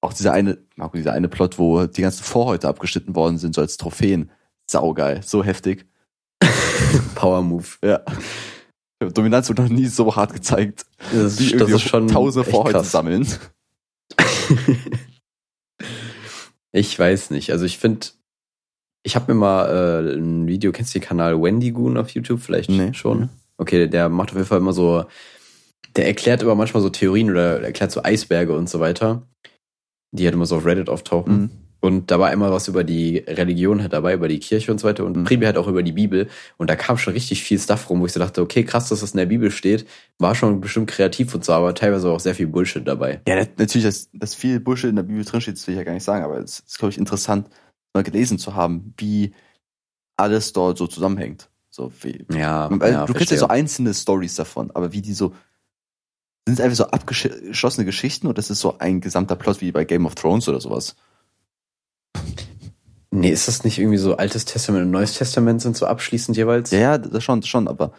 [0.00, 3.60] Auch dieser eine, Marco, dieser eine Plot, wo die ganzen Vorhäute abgeschnitten worden sind, so
[3.60, 4.30] als Trophäen.
[4.68, 5.86] Saugeil, so heftig.
[7.14, 7.66] Power Move.
[7.84, 8.00] Ja.
[9.10, 10.86] Dominanz wurde noch nie so hart gezeigt.
[11.12, 13.26] Das, Wie ist- das irgendwie ist schon tausende Vorhäute sammeln.
[16.74, 17.50] Ich weiß nicht.
[17.52, 18.06] Also ich finde,
[19.04, 19.66] ich habe mir mal
[20.06, 22.94] äh, ein Video, kennst du den Kanal Wendy Goon auf YouTube vielleicht Nee.
[22.94, 23.20] schon?
[23.20, 23.28] Mhm.
[23.58, 25.04] Okay, der macht auf jeden Fall immer so,
[25.96, 29.22] der erklärt immer manchmal so Theorien oder erklärt so Eisberge und so weiter,
[30.12, 31.40] die halt immer so auf Reddit auftauchen.
[31.42, 31.50] Mhm.
[31.84, 34.86] Und da war immer was über die Religion halt dabei, über die Kirche und so
[34.86, 35.24] weiter und Mhm.
[35.24, 36.28] primär halt auch über die Bibel.
[36.56, 39.00] Und da kam schon richtig viel Stuff rum, wo ich so dachte, okay, krass, dass
[39.00, 39.84] das in der Bibel steht.
[40.20, 43.20] War schon bestimmt kreativ und so, aber teilweise auch sehr viel Bullshit dabei.
[43.26, 45.84] Ja, nat- natürlich, dass, dass viel Bullshit in der Bibel drinsteht, das will ich ja
[45.84, 47.48] gar nicht sagen, aber es ist, glaube ich, interessant,
[47.94, 49.34] mal gelesen zu haben, wie
[50.16, 51.50] alles dort so zusammenhängt.
[51.68, 55.14] So wie, Ja, Weil ja du kennst ja so einzelne Stories davon, aber wie die
[55.14, 55.32] so.
[56.46, 59.84] Sind es einfach so abgeschlossene Geschichten oder ist es so ein gesamter Plot wie bei
[59.84, 60.96] Game of Thrones oder sowas?
[63.14, 66.70] Nee, ist das nicht irgendwie so Altes Testament und Neues Testament sind so abschließend jeweils?
[66.70, 67.92] Ja, ja, das schon, das schon, aber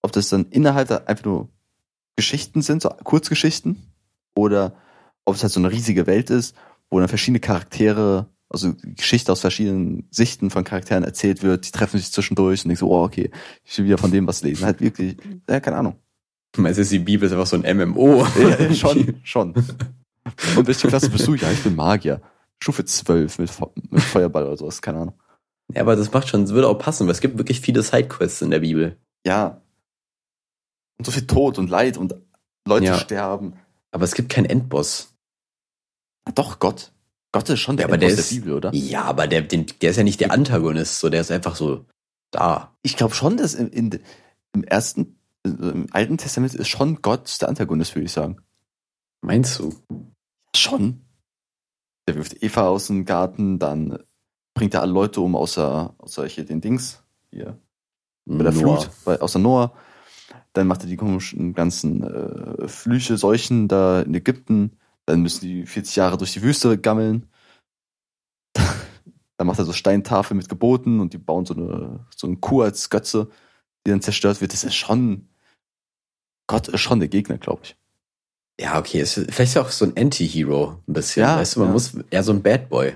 [0.00, 1.48] ob das dann innerhalb da einfach nur
[2.16, 3.82] Geschichten sind, so Kurzgeschichten,
[4.36, 4.74] oder
[5.24, 6.54] ob es halt so eine riesige Welt ist,
[6.88, 11.98] wo dann verschiedene Charaktere, also Geschichte aus verschiedenen Sichten von Charakteren erzählt wird, die treffen
[11.98, 13.30] sich zwischendurch und denken so, oh, okay,
[13.64, 14.64] ich will wieder von dem was lesen.
[14.64, 15.16] Halt wirklich,
[15.48, 15.96] ja, keine Ahnung.
[16.56, 18.24] Meinst du, die Bibel ist einfach so ein MMO?
[18.40, 19.54] Ja, schon, schon.
[20.56, 21.34] Und welche Klasse bist du?
[21.34, 22.20] Ja, ich bin Magier.
[22.62, 23.50] Stufe 12 mit,
[23.90, 25.20] mit Feuerball oder sowas, keine Ahnung.
[25.72, 28.42] Ja, aber das macht schon, das würde auch passen, weil es gibt wirklich viele Sidequests
[28.42, 28.96] in der Bibel.
[29.26, 29.62] Ja.
[30.98, 32.14] Und so viel Tod und Leid und
[32.66, 32.98] Leute Ja.
[32.98, 33.54] sterben.
[33.92, 35.14] Aber es gibt keinen Endboss.
[36.24, 36.92] Ah, Doch, Gott.
[37.32, 38.74] Gott ist schon der, Ja, aber der Endboss ist- der Bibel, oder?
[38.74, 41.86] Ja, aber der, den, der ist ja nicht der Antagonist, so der ist einfach so
[42.32, 42.76] da.
[42.82, 44.00] Ich glaube schon, dass in, in,
[44.52, 48.38] im ersten, also im Alten Testament ist schon Gott der Antagonist, würde ich sagen.
[49.22, 49.74] Meinst du?
[50.54, 51.00] Schon.
[52.10, 53.96] Der wirft Eva aus dem Garten, dann
[54.52, 57.04] bringt er alle Leute um, außer, außer hier den Dings.
[57.30, 57.56] Hier.
[58.24, 58.80] Bei der Noah.
[58.80, 59.72] Flut, bei, außer Noah.
[60.52, 64.76] Dann macht er die komischen ganzen äh, Flüche, Seuchen da in Ägypten.
[65.06, 67.26] Dann müssen die 40 Jahre durch die Wüste gammeln.
[68.56, 72.62] Dann macht er so Steintafeln mit Geboten und die bauen so eine, so eine Kuh
[72.62, 73.28] als Götze,
[73.86, 74.52] die dann zerstört wird.
[74.52, 75.28] Das ist schon,
[76.48, 77.76] Gott ist schon der Gegner, glaube ich.
[78.60, 81.22] Ja, okay, ist vielleicht ist auch so ein Anti-Hero ein bisschen.
[81.22, 81.72] Ja, weißt du, man ja.
[81.72, 82.94] muss eher so ein Bad Boy.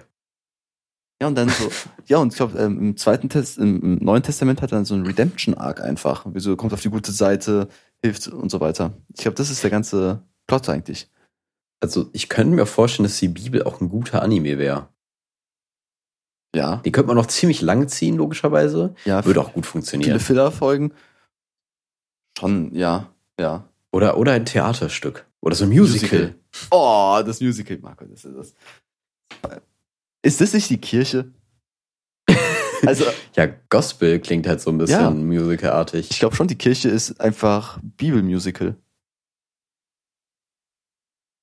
[1.22, 1.70] Ja, und dann so,
[2.06, 4.84] ja, und ich glaube, ähm, im zweiten Test, im, im Neuen Testament hat er dann
[4.84, 6.26] so einen Redemption-Arc einfach.
[6.26, 7.68] Wieso kommt auf die gute Seite,
[8.02, 8.92] hilft und so weiter.
[9.14, 11.08] Ich glaube, das ist der ganze Plot eigentlich.
[11.80, 14.88] Also ich könnte mir vorstellen, dass die Bibel auch ein guter Anime wäre.
[16.54, 16.76] Ja.
[16.84, 18.94] Die könnte man noch ziemlich lang ziehen, logischerweise.
[19.06, 20.20] Ja, Würde auch gut viele funktionieren.
[20.20, 20.92] Filler-Folgen.
[22.38, 23.08] Schon, ja,
[23.40, 23.68] ja.
[23.94, 25.24] Oder, oder ein Theaterstück.
[25.40, 26.34] Oder so ein Musical.
[26.72, 28.54] Oh, das Musical, Marco, das ist das.
[30.20, 31.32] Ist das nicht die Kirche?
[32.86, 35.10] Also, Ja, Gospel klingt halt so ein bisschen Ja.
[35.10, 36.10] musicalartig.
[36.10, 38.76] ich glaube schon, die Kirche ist einfach Bibelmusical.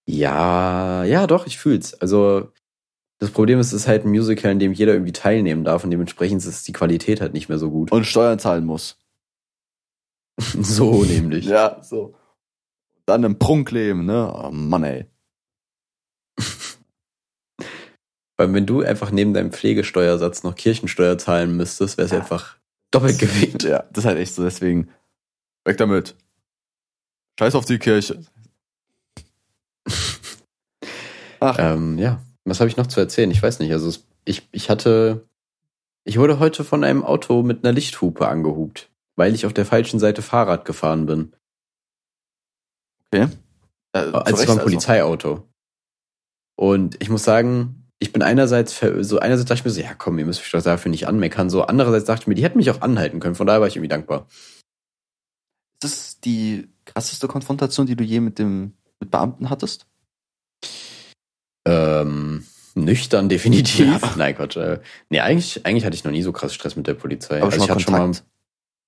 [0.07, 1.93] Ja, ja, doch, ich fühl's.
[1.95, 2.51] Also,
[3.19, 5.89] das Problem ist, es ist halt ein Musical, in dem jeder irgendwie teilnehmen darf und
[5.89, 7.91] dementsprechend ist die Qualität halt nicht mehr so gut.
[7.91, 8.99] Und Steuern zahlen muss.
[10.37, 11.45] so nämlich.
[11.45, 12.13] Ja, so.
[13.05, 14.31] Dann im Prunkleben, ne?
[14.33, 15.05] Oh Mann, ey.
[18.37, 22.19] Weil wenn du einfach neben deinem Pflegesteuersatz noch Kirchensteuer zahlen müsstest, wäre es Ja.
[22.19, 22.57] einfach
[22.91, 23.63] doppelt gewinkt.
[23.63, 24.89] Ja, das ist halt echt so, deswegen.
[25.65, 26.15] Weg damit.
[27.39, 28.21] Scheiß auf die Kirche.
[31.39, 33.31] Ach, Ähm, ja, was habe ich noch zu erzählen?
[33.31, 33.71] Ich weiß nicht.
[33.71, 35.27] Also es, ich, ich hatte,
[36.03, 39.99] ich wurde heute von einem Auto mit einer Lichthupe angehupt, weil ich auf der falschen
[39.99, 41.33] Seite Fahrrad gefahren bin.
[43.13, 43.27] Okay.
[43.93, 44.63] Äh, Also zu es war ein also.
[44.63, 45.47] Polizeiauto.
[46.55, 50.17] Und ich muss sagen, ich bin einerseits, so einerseits dachte ich mir so, ja komm,
[50.19, 51.49] ihr müsst mich doch dafür nicht anmeckern.
[51.49, 53.35] So andererseits dachte ich mir, die hätten mich auch anhalten können.
[53.35, 54.27] Von daher war ich irgendwie dankbar.
[55.73, 59.87] Ist das die krasseste Konfrontation, die du je mit dem mit Beamten hattest?
[61.67, 62.45] Ähm,
[62.75, 64.01] nüchtern definitiv.
[64.01, 64.13] Ja.
[64.17, 64.57] Nein, Quatsch.
[64.57, 67.37] Äh, nee, eigentlich, eigentlich hatte ich noch nie so krass Stress mit der Polizei.
[67.37, 68.25] Aber Also ich hatte schon mal, Kontakt,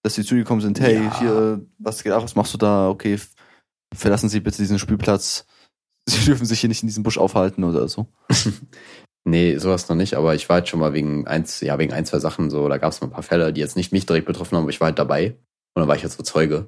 [0.04, 1.20] dass die zu dir gekommen sind, hey, Ja.
[1.20, 2.90] hier, was geht ab, was machst du da?
[2.90, 3.20] Okay,
[3.94, 5.46] verlassen Sie bitte diesen Spielplatz.
[6.10, 8.08] Sie dürfen sich hier nicht in diesem Busch aufhalten oder so.
[9.26, 12.06] Nee, sowas noch nicht, aber ich war halt schon mal wegen eins, ja, wegen ein,
[12.06, 14.28] zwei Sachen so, da gab es mal ein paar Fälle, die jetzt nicht mich direkt
[14.28, 15.38] betroffen haben, aber ich war halt dabei.
[15.74, 16.68] Und dann war ich halt so Zeuge.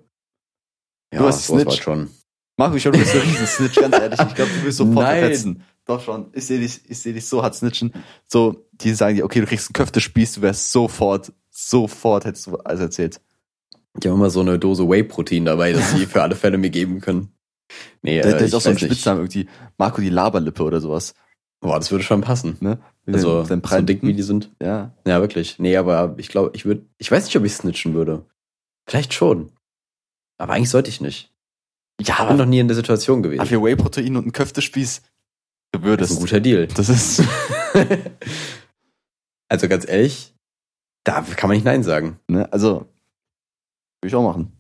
[1.14, 1.84] Ja, Du hast sowas war Snitch.
[1.84, 2.10] schon.
[2.58, 4.20] Marco, ich glaube, du bist ein Riesensnitch, ganz ehrlich.
[4.22, 5.20] Ich glaube, du willst sofort Nein.
[5.20, 5.64] verpetzen.
[5.84, 6.30] Doch schon.
[6.32, 7.92] Ich sehe dich, ich sehe dich so hart snitchen.
[8.26, 12.56] So, die sagen dir, okay, du kriegst einen Köftespieß, du wärst sofort, sofort hättest du
[12.60, 13.20] alles erzählt.
[14.00, 17.00] Ich habe immer so eine Dose Whey-Protein dabei, dass sie für alle Fälle mir geben
[17.02, 17.30] können.
[18.02, 18.78] Nee, Der, äh, der ich ist auch so ein.
[18.78, 19.48] Spitznamen irgendwie.
[19.78, 21.14] Marco die Laberlippe oder sowas.
[21.62, 22.58] Boah, das würde schon passen.
[22.60, 22.80] Ne?
[23.08, 24.52] Also, den- so dick wie die sind.
[24.62, 24.94] Ja.
[25.08, 25.58] Ja, wirklich.
[25.60, 28.26] Nee, aber ich glaube, ich würde, ich weiß nicht, ob ich snitchen würde.
[28.88, 29.52] Vielleicht schon.
[30.38, 31.32] Aber eigentlich sollte ich nicht.
[32.02, 33.46] Ja, Ich bin noch nie in der Situation gewesen.
[33.46, 35.02] Für Whey-Protein und einen Köftespieß,
[35.72, 36.12] du Das würdest.
[36.12, 36.68] ist ein guter Deal.
[36.68, 37.24] Das ist,
[39.50, 40.36] also ganz ehrlich,
[41.04, 42.20] da kann man nicht Nein sagen.
[42.28, 42.86] ne, also,
[44.06, 44.52] würde ich auch machen.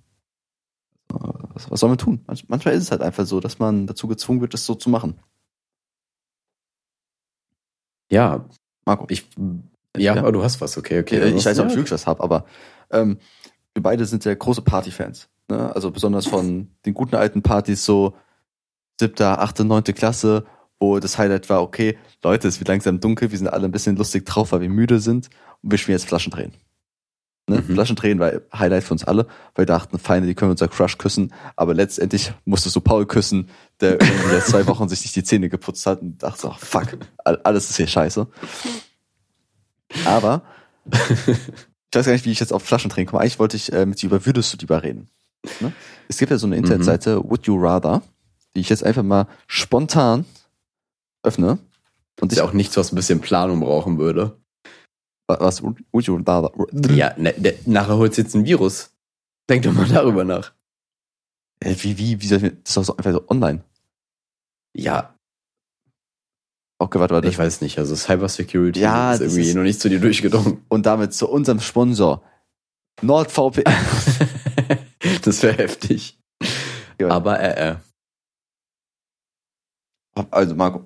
[1.53, 2.21] Was, was soll man tun?
[2.27, 4.89] Manch, manchmal ist es halt einfach so, dass man dazu gezwungen wird, das so zu
[4.89, 5.19] machen.
[8.09, 8.45] Ja,
[8.85, 9.27] Marco, ich,
[9.97, 10.17] ja, Ja.
[10.17, 11.17] aber du hast was, okay, okay.
[11.17, 12.45] Okay, ich weiß nicht, ob ich ja, wirklich was habe, aber
[12.91, 13.17] ähm,
[13.73, 15.29] wir beide sind ja große Partyfans.
[15.49, 15.73] Ne?
[15.73, 18.15] Also besonders von den guten alten Partys, so
[18.99, 20.45] siebte, achte, neunte Klasse,
[20.79, 23.95] wo das Highlight war, okay, Leute, es wird langsam dunkel, wir sind alle ein bisschen
[23.95, 25.29] lustig drauf, weil wir müde sind
[25.61, 26.53] und wir spielen jetzt Flaschendrehen.
[27.47, 27.57] Ne?
[27.61, 27.73] Mhm.
[27.75, 31.31] Flaschendrehen war Highlight für uns alle, weil wir dachten, Feinde, die können unser Crush küssen,
[31.55, 33.49] aber letztendlich musstest du Paul küssen,
[33.81, 36.97] der irgendwie seit zwei Wochen sich nicht die Zähne geputzt hat und dachte so, fuck,
[37.23, 38.27] all- alles ist hier scheiße.
[40.05, 40.41] Aber
[40.91, 43.21] ich weiß gar nicht, wie ich jetzt auf Flaschendrehen komme.
[43.21, 45.09] Eigentlich wollte ich äh, mit dir über Würdest du lieber reden.
[45.59, 45.71] Ne?
[46.07, 48.01] Es gibt ja so eine Internetseite, Would You Rather,
[48.55, 50.25] die ich jetzt einfach mal spontan
[51.23, 51.59] öffne.
[52.21, 54.37] Und ist ich ja auch nichts, was ein bisschen Planung brauchen würde.
[55.27, 55.61] Was?
[56.95, 58.91] Ja, ne, ne, nachher holst du jetzt ein Virus.
[59.49, 60.53] Denk doch mal darüber nach.
[61.61, 63.63] Wie, wie, wie soll ich mir, das ist doch so einfach so online.
[64.75, 65.11] Ja,
[66.77, 67.29] Okay, warte, warte.
[67.29, 67.79] ich weiß nicht.
[67.79, 70.65] Also Cybersecurity Ja, ist irgendwie ist- noch nicht zu dir durchgedrungen.
[70.67, 72.21] Und damit zu unserem Sponsor,
[73.01, 73.63] NordVPN.
[75.23, 76.19] das wäre heftig.
[76.99, 77.07] Ja.
[77.09, 77.75] Aber äh, äh.
[80.31, 80.83] Also, Marco.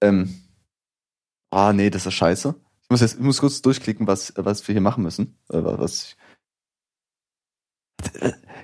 [0.00, 0.38] Ähm,
[1.50, 2.54] Ah, nee, das ist scheiße.
[2.92, 5.38] Ich muss jetzt, ich muss kurz durchklicken, was, was wir hier machen müssen.
[5.48, 6.16] Äh, Was ich,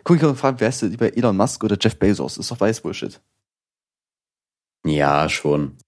[0.04, 2.36] Guck, ich kann fragen, wer ist denn lieber Elon Musk oder Jeff Bezos?
[2.36, 3.22] Ist doch weiß Bullshit.
[4.84, 5.78] Ja, schon.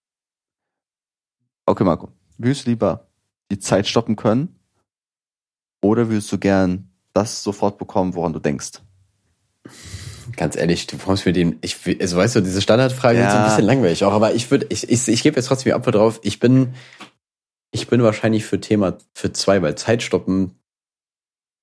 [1.67, 2.13] Okay, Marco.
[2.39, 3.09] Würdest du lieber
[3.51, 4.59] die Zeit stoppen können?
[5.83, 8.81] Oder würdest du gern das sofort bekommen, woran du denkst?
[10.37, 13.43] Ganz ehrlich, du brauchst mir den, ich, also weißt du, diese Standardfrage ist so ein
[13.43, 13.49] Ja.
[13.51, 16.21] bisschen langweilig auch, aber ich würde, ich, ich, ich gebe jetzt trotzdem die Antwort drauf.
[16.23, 16.75] Ich bin,
[17.73, 20.59] ich bin wahrscheinlich für Thema, für zwei, weil Zeitstoppen,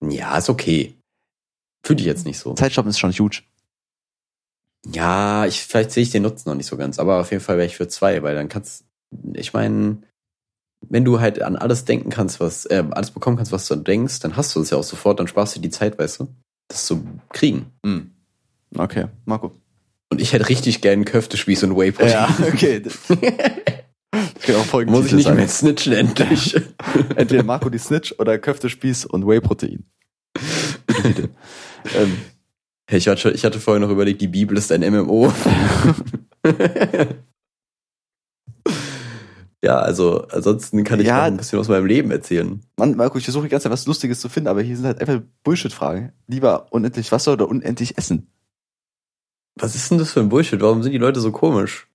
[0.01, 0.95] ja, ist okay.
[1.83, 2.53] Fühle ich jetzt nicht so.
[2.53, 3.41] Zeit stoppen ist schon huge.
[4.85, 7.57] Ja, ich, vielleicht sehe ich den Nutzen noch nicht so ganz, aber auf jeden Fall
[7.57, 8.85] wäre ich für zwei, weil dann kannst,
[9.33, 10.01] ich meine,
[10.81, 14.19] wenn du halt an alles denken kannst, was, äh, alles bekommen kannst, was du denkst,
[14.19, 16.27] dann hast du es ja auch sofort, dann sparst du die Zeit, weißt du,
[16.67, 17.71] das zu kriegen.
[17.85, 18.11] Hm.
[18.77, 19.51] Okay, Marco.
[20.09, 22.11] Und ich hätte richtig gern Köftespieß und Whey-Protein.
[22.11, 22.81] Ja, okay.
[24.13, 25.35] Folgende Muss ich nicht sein.
[25.35, 26.55] mehr snitchen endlich.
[27.15, 29.85] Entweder Marco die Snitch oder Köftespieß und Whey-Protein.
[31.95, 32.17] ähm,
[32.89, 35.33] Hey, ich, hatte, ich hatte vorher noch überlegt, die Bibel ist ein MMO.
[39.63, 41.23] ja, also ansonsten kann ich Ja.
[41.23, 42.61] ein bisschen aus meinem Leben erzählen.
[42.77, 45.01] Mann, Marco, ich versuche die ganze Zeit was Lustiges zu finden, aber hier sind halt
[45.01, 46.13] einfach Bullshit-Fragen.
[46.27, 48.27] Lieber unendlich Wasser oder unendlich Essen?
[49.59, 50.61] Was ist denn das für ein Bullshit?
[50.61, 51.87] Warum sind die Leute so komisch?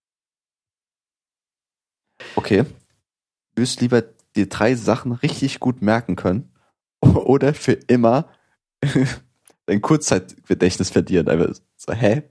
[2.36, 2.64] Okay.
[3.54, 4.02] Du lieber
[4.34, 6.50] dir drei Sachen richtig gut merken können
[7.00, 8.28] oder für immer
[9.66, 11.28] dein Kurzzeitgedächtnis verlieren?
[11.28, 12.22] Einfach so, hä?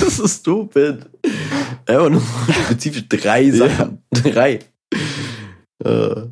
[0.00, 1.06] das ist stupid.
[1.86, 2.22] Einfach nur
[2.66, 4.02] spezifisch drei Sachen.
[4.10, 4.60] Drei.
[5.84, 6.28] Äh,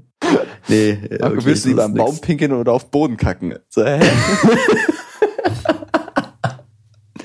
[0.69, 3.59] nee, Marco, okay, willst du lieber am Baum pinkeln oder auf Boden kacken?
[3.69, 4.01] So, hä?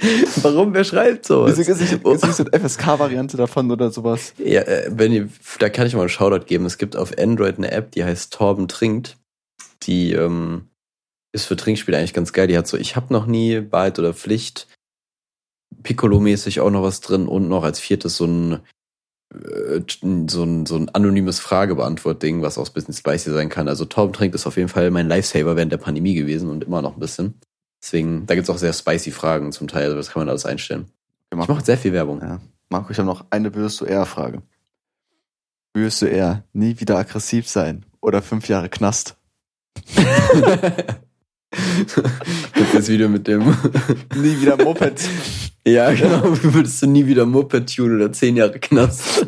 [0.41, 0.73] Warum?
[0.73, 1.57] Wer schreibt sowas?
[1.57, 4.33] Wieso ist so eine FSK-Variante davon oder sowas?
[4.37, 5.29] Ja, äh, wenn ihr,
[5.59, 6.65] da kann ich mal einen Shoutout geben.
[6.65, 9.17] Es gibt auf Android eine App, die heißt Torben trinkt.
[9.83, 10.69] Die ähm,
[11.31, 12.47] ist für Trinkspiele eigentlich ganz geil.
[12.47, 14.67] Die hat so, ich habe noch nie Wahrheit oder Pflicht.
[15.83, 18.59] Piccolo-mäßig auch noch was drin und noch als viertes so ein
[19.33, 19.81] äh,
[20.29, 23.67] so ein, so ein anonymes Fragebeantwort-Ding, was auch ein bisschen spicy sein kann.
[23.67, 26.81] Also Torben trinkt ist auf jeden Fall mein Lifesaver während der Pandemie gewesen und immer
[26.81, 27.39] noch ein bisschen.
[27.85, 30.87] Deswegen, da gibt's auch sehr spicy Fragen zum Teil, also das kann man alles einstellen.
[31.29, 32.19] Ich mache sehr viel Werbung.
[32.19, 32.41] Ja.
[32.67, 34.41] Marco, ich habe noch eine Würdest du eher Frage.
[35.75, 39.15] Würdest du eher nie wieder aggressiv sein oder fünf Jahre Knast?
[42.73, 43.43] Das Video mit dem
[44.15, 45.07] Nie wieder Moped.
[45.65, 46.23] Ja, genau.
[46.25, 49.25] Würdest du nie wieder Moped tun oder zehn Jahre Knast?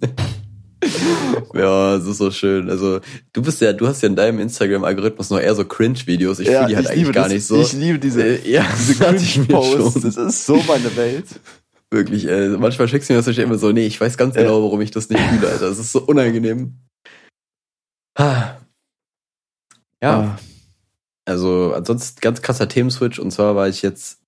[1.54, 2.70] ja, das ist so schön.
[2.70, 3.00] Also,
[3.32, 6.38] du bist ja, du hast ja in deinem Instagram-Algorithmus noch eher so Cringe-Videos.
[6.40, 7.32] Ich fühle die halt eigentlich gar das.
[7.32, 7.60] nicht so.
[7.60, 10.00] Ich liebe diese, Äh, ja, diese Cringe-Posts.
[10.02, 11.26] Das ist so meine Welt.
[11.92, 14.62] Wirklich, äh, manchmal schickst du mir das immer so, nee, ich weiß ganz genau, Ja.
[14.64, 15.68] warum ich das nicht fühle, Alter.
[15.68, 16.74] Das ist so unangenehm.
[18.16, 18.54] Ah.
[20.02, 20.38] Ja, Ah,
[21.26, 24.20] Also ansonsten ganz krasser Themenswitch und zwar war ich jetzt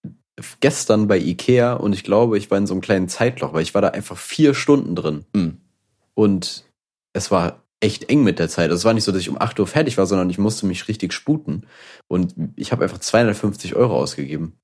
[0.60, 3.74] gestern bei Ikea und ich glaube, ich war in so einem kleinen Zeitloch, weil ich
[3.74, 5.58] war da einfach vier Stunden drin hm.
[6.14, 6.64] Und
[7.14, 8.70] es war echt eng mit der Zeit.
[8.70, 10.66] Also es war nicht so, dass ich um 8 Uhr fertig war, sondern ich musste
[10.66, 11.66] mich richtig sputen
[12.08, 14.56] und ich habe einfach 250 Euro ausgegeben.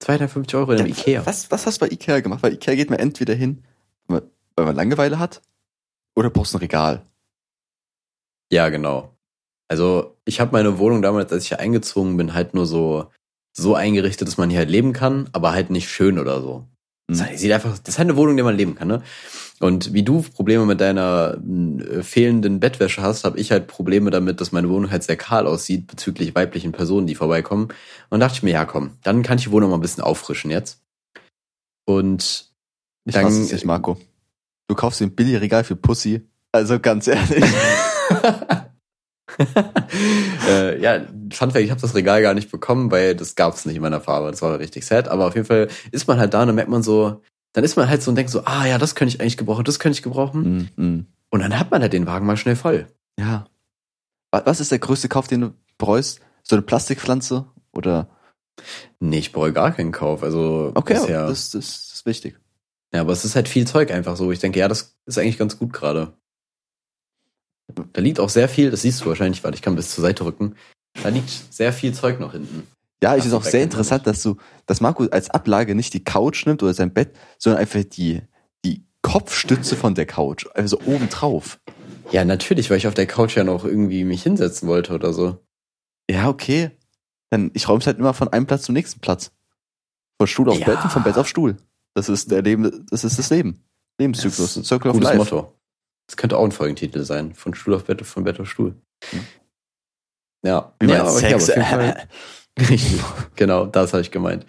[0.00, 1.24] 250 Euro in einem Ikea.
[1.26, 2.42] Was, was hast du bei Ikea gemacht?
[2.42, 3.64] Bei Ikea geht man entweder hin,
[4.06, 4.20] weil
[4.56, 5.40] man- weil Langeweile hat,
[6.16, 7.04] oder brauchst ein Regal.
[8.52, 9.14] Ja, genau.
[9.68, 13.10] Also ich habe meine Wohnung damals, als ich hier eingezogen bin, halt nur so
[13.56, 16.68] so eingerichtet, dass man hier halt leben kann, aber halt nicht schön oder so.
[17.08, 17.36] Das Hm.
[17.36, 19.02] sieht einfach, das ist halt eine Wohnung, in der man leben kann, ne?
[19.60, 24.40] Und wie du Probleme mit deiner äh, fehlenden Bettwäsche hast, habe ich halt Probleme damit,
[24.40, 27.68] dass meine Wohnung halt sehr kahl aussieht bezüglich weiblichen Personen, die vorbeikommen.
[28.10, 30.50] Und dachte ich mir, ja komm, dann kann ich die Wohnung mal ein bisschen auffrischen
[30.50, 30.80] jetzt.
[31.86, 32.52] Und
[33.06, 33.96] Ich Dann- fasse es nicht, Marco.
[34.68, 36.28] Du kaufst dir ein Billigregal für Pussy.
[36.52, 37.44] Also ganz ehrlich.
[40.48, 41.00] äh, ja,
[41.32, 44.00] Fun Fact, ich habe das Regal gar nicht bekommen, weil das gab's nicht in meiner
[44.00, 44.30] Farbe.
[44.30, 45.08] Das war richtig sad.
[45.08, 47.22] Aber auf jeden Fall ist man halt da und dann merkt man so,
[47.52, 49.64] dann ist man halt so und denkt so, ah ja, das könnte ich eigentlich gebrauchen,
[49.64, 50.70] das könnte ich gebrauchen.
[50.76, 51.06] mm, mm.
[51.30, 52.86] Und dann hat man halt den Wagen mal schnell voll.
[53.18, 53.46] Ja.
[54.30, 56.20] Wa- Was ist der größte Kauf, den du bereust?
[56.42, 57.46] So eine Plastikpflanze?
[57.72, 58.08] Oder?
[59.00, 60.22] Nee, ich bereue gar keinen Kauf.
[60.22, 61.26] Also Okay, bisher.
[61.26, 62.38] das, das ist wichtig.
[62.94, 64.32] ja, aber es ist halt viel Zeug einfach so.
[64.32, 66.14] Ich denke, ja, das ist eigentlich ganz gut gerade.
[67.92, 70.24] Da liegt auch sehr viel, das siehst du wahrscheinlich, weil ich kann bis zur Seite
[70.24, 70.54] rücken.
[71.02, 72.66] Da liegt sehr viel Zeug noch hinten.
[73.02, 74.36] Ja, es ist auch sehr interessant, dass du,
[74.66, 78.22] dass Marco als Ablage nicht die Couch nimmt oder sein Bett, sondern einfach die,
[78.64, 80.46] die Kopfstütze von der Couch.
[80.54, 81.60] Also oben drauf.
[82.10, 85.44] Ja, natürlich, weil ich auf der Couch ja noch irgendwie mich hinsetzen wollte oder so.
[86.10, 86.72] Ja, okay.
[87.30, 89.30] Dann, ich räume es halt immer von einem Platz zum nächsten Platz.
[90.18, 90.66] Von Stuhl auf Ja.
[90.66, 91.56] Bett und vom Bett auf Stuhl.
[91.94, 93.62] Das ist der Leben, das ist das Leben.
[94.00, 95.18] Lebenszyklus, Das Circle of Life.
[95.18, 95.52] Motto.
[96.08, 97.34] Das könnte auch ein Folgentitel sein.
[97.34, 98.74] Von Stuhl auf Bett, von Bett auf Stuhl.
[99.10, 99.20] Hm.
[100.44, 100.72] Ja.
[100.80, 101.96] Wie ja, mein aber- ja,
[103.36, 104.46] genau, das habe ich gemeint.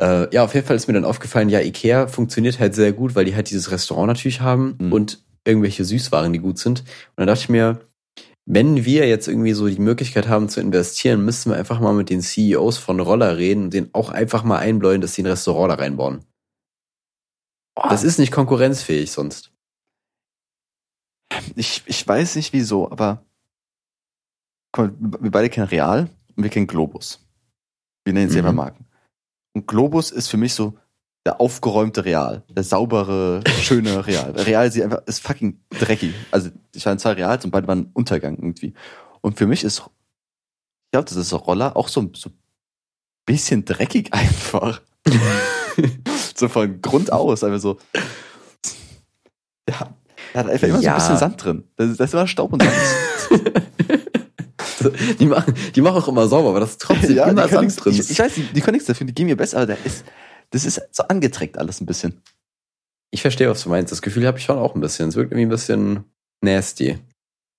[0.00, 3.14] Äh, ja, auf jeden Fall ist mir dann aufgefallen, ja, Ikea funktioniert halt sehr gut,
[3.14, 4.92] weil die halt dieses Restaurant natürlich haben Mhm.
[4.92, 6.80] und irgendwelche Süßwaren, die gut sind.
[6.80, 6.86] Und
[7.16, 7.80] dann dachte ich mir,
[8.46, 12.10] wenn wir jetzt irgendwie so die Möglichkeit haben zu investieren, müssten wir einfach mal mit
[12.10, 15.70] den CEOs von Roller reden und denen auch einfach mal einbläuen, dass sie ein Restaurant
[15.70, 16.24] da reinbauen.
[17.88, 19.52] Das ist nicht konkurrenzfähig sonst.
[21.54, 23.24] Ich, ich weiß nicht wieso, aber
[24.72, 27.26] guck mal, wir beide kennen Real und wir kennen Globus.
[28.04, 28.38] Wir nennen es Mhm.
[28.40, 28.86] einfach Marken.
[29.54, 30.76] Und Globus ist für mich so
[31.26, 34.30] der aufgeräumte Real, der saubere, schöne Real.
[34.32, 36.14] Real sieht einfach, ist fucking dreckig.
[36.30, 38.72] Also ich war in zwei Reals und beide waren Untergang irgendwie.
[39.20, 42.38] Und für mich ist, ich glaube, das ist so Roller auch so, so ein
[43.26, 44.80] bisschen dreckig einfach.
[46.34, 47.78] so von Grund aus, einfach so.
[49.68, 49.94] Ja,
[50.32, 50.92] da hat einfach immer so Ja.
[50.94, 51.64] ein bisschen Sand drin.
[51.76, 52.74] Das ist, das ist immer Staub und Sand.
[55.18, 57.92] Die machen, die machen auch immer sauber, aber das ist trotzdem Ja, immer Sand drin.
[57.94, 60.04] ich, ich weiß, die, die können nichts dafür, die gehen mir besser, aber der ist,
[60.50, 62.20] das ist so angeträgt alles ein bisschen.
[63.12, 63.90] Ich verstehe, was du meinst.
[63.92, 65.08] Das Gefühl habe ich schon auch ein bisschen.
[65.08, 66.04] Es wirkt irgendwie ein bisschen
[66.42, 66.98] nasty.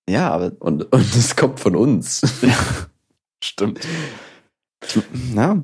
[0.08, 2.22] Ja, aber Und, und es kommt von uns.
[3.44, 3.80] stimmt.
[5.34, 5.62] Ja.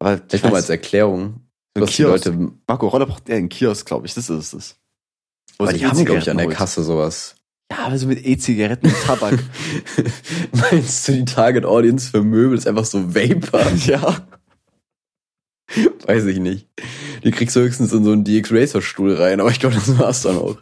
[0.00, 1.42] Aber ich Vielleicht nochmal als Erklärung,
[1.74, 2.02] was die.
[2.02, 2.52] Leute.
[2.66, 4.14] Marco Roller braucht eher einen Kiosk, glaube ich.
[4.14, 4.76] Das ist es.
[5.60, 6.48] Sich die haben, glaube ich, an der.
[6.48, 7.34] Kasse sowas.
[7.70, 9.38] Ja, aber so mit E-Zigaretten und Tabak.
[10.52, 13.70] Meinst du, die Target Audience für Möbel ist einfach so Vapor?
[13.86, 14.26] ja.
[16.06, 16.66] Weiß ich nicht.
[17.24, 19.98] Die kriegst du höchstens in so einen DX Racer Stuhl rein, aber ich glaube, das
[19.98, 20.56] war's dann auch.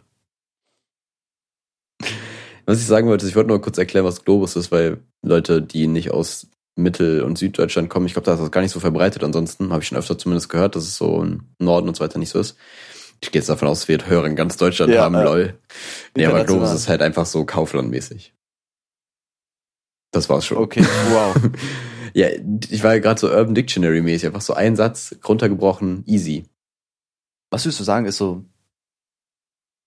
[2.65, 5.87] Was ich sagen wollte, ich wollte nur kurz erklären, was Globus ist, weil Leute, die
[5.87, 9.23] nicht aus Mittel- und Süddeutschland kommen, ich glaube, da ist das gar nicht so verbreitet.
[9.23, 12.19] Ansonsten habe ich schon öfter zumindest gehört, dass es so im Norden und so weiter
[12.19, 12.57] nicht so ist.
[13.21, 15.59] Ich gehe jetzt davon aus, wir Hörer in ganz Deutschland Ja, haben, äh, lol.
[16.15, 18.33] Nee, aber Globus ist halt einfach so Kauflandmäßig.
[20.11, 20.57] Das war's schon.
[20.57, 21.35] Okay, wow.
[22.17, 22.29] Ja,
[22.69, 26.45] ich war ja gerade so Urban Dictionary mäßig, einfach so ein Satz runtergebrochen, easy.
[27.51, 28.43] Was würdest du sagen, ist so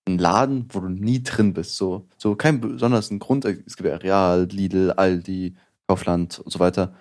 [0.07, 1.77] ein Laden, wo du nie drin bist?
[1.77, 3.45] So, so kein besonders Grund.
[3.45, 5.57] Es gibt ja Real, Lidl, Aldi,
[5.89, 6.95] Kaufland und so weiter.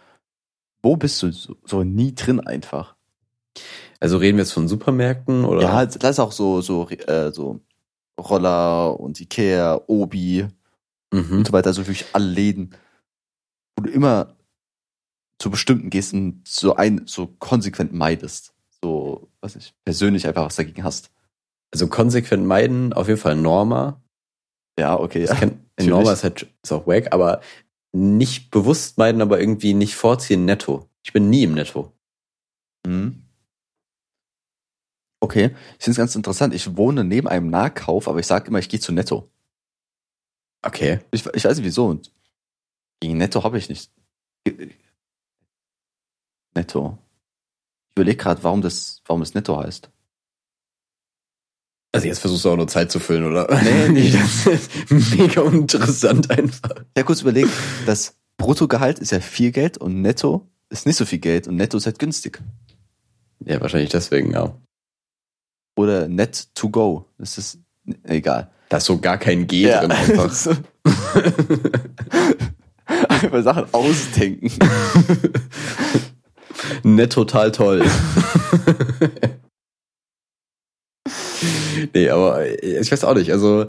[0.82, 2.96] Wo bist du so, so nie drin einfach?
[4.00, 5.62] Also reden wir jetzt von Supermärkten oder?
[5.62, 7.60] Ja, das ist auch so, so, äh, so
[8.20, 10.48] Roller und Ikea, Obi
[11.12, 11.38] mhm.
[11.40, 12.76] und so weiter, also wirklich alle Läden,
[13.76, 14.36] wo du immer
[15.40, 18.54] zu bestimmten gehst und so ein, so konsequent meidest.
[18.84, 21.12] So, was ich, persönlich einfach was dagegen hast.
[21.74, 24.02] also konsequent meiden, auf jeden Fall Norma.
[24.80, 25.34] Ja, okay, ja.
[25.34, 25.90] natürlich.
[25.90, 27.42] Norma ist halt ist auch wack, aber
[27.92, 30.90] nicht bewusst meiden, aber irgendwie nicht vorziehen netto.
[31.04, 31.92] Ich bin nie im Netto.
[32.86, 33.29] Mhm.
[35.22, 36.54] Okay, ich finde es ganz interessant.
[36.54, 39.30] Ich wohne neben einem Nahkauf, aber ich sage immer, ich gehe zu Netto.
[40.62, 41.00] Okay.
[41.12, 41.88] Ich, ich weiß nicht wieso.
[41.88, 42.12] Und
[43.00, 43.92] gegen Netto habe ich nicht.
[46.56, 46.98] Netto.
[47.90, 49.90] Ich überlege gerade, warum das, warum das Netto heißt.
[51.92, 53.48] Also jetzt versuchst du auch nur Zeit zu füllen, oder?
[53.64, 54.12] Nee, nee.
[54.46, 56.72] das ist mega uninteressant einfach.
[56.72, 57.50] Ich habe kurz überlegt,
[57.86, 61.78] das Bruttogehalt ist ja viel Geld und Netto ist nicht so viel Geld und Netto
[61.78, 62.42] ist halt günstig.
[63.40, 64.56] Ja, wahrscheinlich deswegen, ja.
[65.80, 67.06] Oder Net to go.
[67.18, 67.60] Das ist
[68.04, 68.52] egal.
[68.68, 70.30] Da ist so gar kein G drin einfach.
[73.08, 74.52] Einfach Sachen ausdenken.
[76.84, 77.86] Nett total toll.
[81.94, 83.32] nee, aber äh, ich weiß auch nicht.
[83.32, 83.68] Also,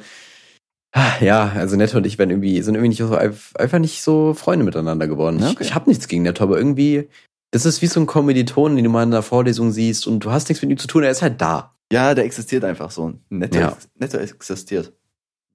[1.20, 4.64] ja, also Netto und ich werden irgendwie, sind irgendwie nicht so, einfach nicht so Freunde
[4.64, 5.38] miteinander geworden.
[5.38, 5.64] Ja, Ich, okay.
[5.64, 7.08] ich habe nichts gegen Netto, aber irgendwie,
[7.52, 10.32] das ist wie so ein Kommilitonen, den du mal in einer Vorlesung siehst und du
[10.32, 11.74] hast nichts mit ihm zu tun, er ist halt da.
[11.92, 13.14] Ja, der existiert einfach so.
[13.28, 13.76] Netto, Ja.
[13.96, 14.92] Netto existiert.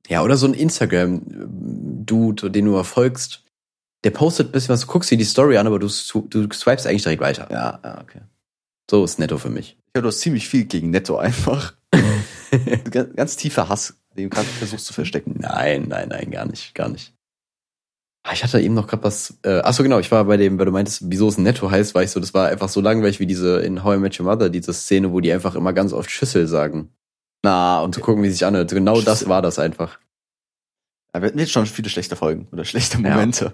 [0.07, 3.43] Ja, oder so ein Instagram-Dude, den du erfolgst,
[4.03, 6.85] der postet ein bisschen was, du guckst dir die Story an, aber du, du swipest
[6.85, 7.47] eigentlich direkt weiter.
[7.49, 8.21] Ja, ja, okay.
[8.89, 9.77] So ist Netto für mich.
[9.87, 11.73] Ich habe doch ziemlich viel gegen Netto einfach.
[12.91, 15.37] ganz, ganz tiefer Hass, den du gerade versuchst zu verstecken.
[15.39, 17.15] Nein, nein, nein, gar nicht, gar nicht.
[18.27, 19.37] Ah, Ich hatte eben noch gerade was.
[19.43, 22.01] Äh, achso, genau, ich war bei dem, weil du meintest, wieso es Netto heißt, war
[22.01, 24.49] ich so, das war einfach so langweilig wie diese in How I Met Your Mother,
[24.49, 26.89] diese Szene, wo die einfach immer ganz oft Schüssel sagen.
[27.43, 28.71] Na, Und zu gucken, wie sie sich anhört.
[28.71, 29.29] Genau das Schüssel.
[29.29, 29.99] war das einfach.
[31.11, 33.11] Aber wir hatten jetzt schon viele schlechte Folgen oder schlechte Ja.
[33.11, 33.53] Momente.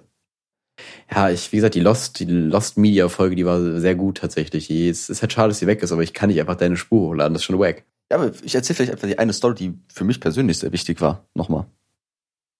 [1.13, 4.67] Ja, ich, wie gesagt, die Lost, die Lost Media Folge, die war sehr gut tatsächlich.
[4.67, 6.77] Die ist, ist halt schade, dass sie weg ist, aber ich kann nicht einfach deine
[6.77, 7.83] Spur hochladen, das ist schon wack.
[8.09, 11.01] Ja, aber ich erzähle vielleicht einfach die eine Story, die für mich persönlich sehr wichtig
[11.01, 11.25] war.
[11.35, 11.65] Nochmal.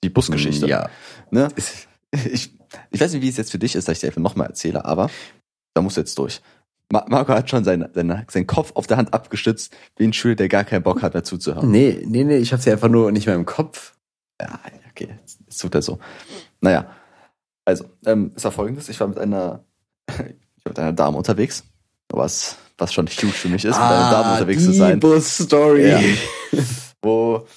[0.03, 0.67] Die Busgeschichte.
[0.67, 0.89] Ja.
[1.31, 1.47] Ne?
[2.31, 2.57] Ich,
[2.91, 4.83] ich weiß nicht, wie es jetzt für dich ist, dass ich dir einfach nochmal erzähle,
[4.85, 5.09] aber
[5.73, 6.41] da musst du jetzt durch.
[6.91, 10.35] Ma- Marco hat schon seinen, seinen, seinen Kopf auf der Hand abgestützt, wie ein Schüler,
[10.35, 11.71] der gar keinen Bock hat, mehr zuzuhören.
[11.71, 13.95] Nee, nee, nee, ich hab's ja einfach nur nicht mehr im Kopf.
[14.41, 14.59] Ja,
[14.89, 15.99] okay, jetzt, tut er so.
[16.59, 16.89] Naja,
[17.65, 19.63] also, ähm, es war folgendes, ich war mit einer,
[20.09, 21.63] ich war mit einer Dame unterwegs,
[22.09, 24.99] was, was schon huge für mich ist, mit einer Dame unterwegs zu sein.
[25.21, 25.89] Story.
[25.89, 25.99] Ja.
[27.01, 27.47] wo,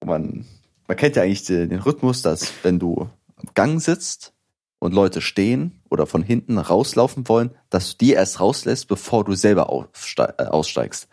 [0.00, 0.44] wo man,
[0.86, 3.08] man kennt ja eigentlich den, den Rhythmus, dass wenn du
[3.54, 4.32] Gang sitzt
[4.78, 9.34] und Leute stehen oder von hinten rauslaufen wollen, dass du die erst rauslässt, bevor du
[9.34, 11.08] selber äh, aussteigst.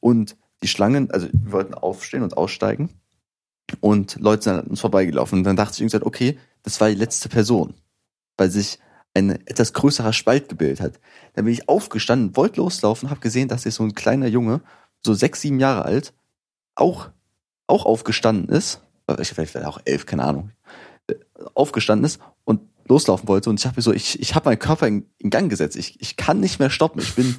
[0.00, 2.90] Und die Schlangen, also wir wollten aufstehen und aussteigen
[3.80, 5.38] und Leute sind an uns vorbeigelaufen.
[5.38, 7.74] Und dann dachte ich irgendwann, okay, das war die letzte Person,
[8.36, 8.78] weil sich
[9.14, 11.00] ein etwas größerer Spalt gebildet hat.
[11.34, 14.60] Dann bin ich aufgestanden, wollte loslaufen, habe gesehen, dass sich so ein kleiner Junge,
[15.04, 16.12] so sechs, sieben Jahre alt,
[16.74, 17.10] auch,
[17.66, 18.82] auch aufgestanden ist.
[19.20, 20.50] Ich vielleicht auch elf, keine Ahnung.
[21.54, 23.50] Aufgestanden ist und loslaufen wollte.
[23.50, 25.76] Und ich habe mir so, ich, ich habe meinen Körper in, in Gang gesetzt.
[25.76, 27.00] Ich, ich kann nicht mehr stoppen.
[27.00, 27.36] Ich bin,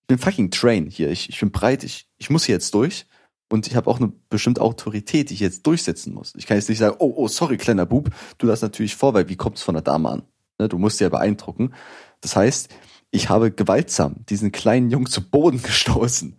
[0.00, 1.10] ich bin fucking train hier.
[1.10, 1.84] Ich, ich bin breit.
[1.84, 3.06] Ich, ich muss hier jetzt durch.
[3.50, 6.32] Und ich habe auch eine bestimmte Autorität, die ich jetzt durchsetzen muss.
[6.36, 9.28] Ich kann jetzt nicht sagen, oh, oh, sorry, kleiner Bub, du das natürlich vor, weil
[9.28, 10.22] wie kommt es von der Dame an?
[10.58, 11.74] Ne, du musst sie ja beeindrucken.
[12.22, 12.70] Das heißt,
[13.10, 16.38] ich habe gewaltsam diesen kleinen Jungen zu Boden gestoßen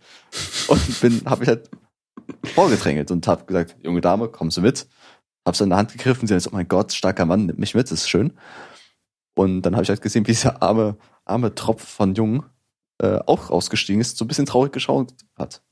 [0.66, 1.70] und bin, habe mich halt
[2.54, 4.88] vorgedrängelt und habe gesagt, junge Dame, kommst du mit?
[5.44, 7.56] Hab sie in der Hand gegriffen, sie hat gesagt, oh mein Gott, starker Mann, nimm
[7.56, 8.32] mich mit, das ist schön.
[9.34, 12.44] Und dann habe ich halt gesehen, wie dieser arme, arme Tropf von Jungen
[12.98, 15.62] äh, auch rausgestiegen ist, so ein bisschen traurig geschaut hat.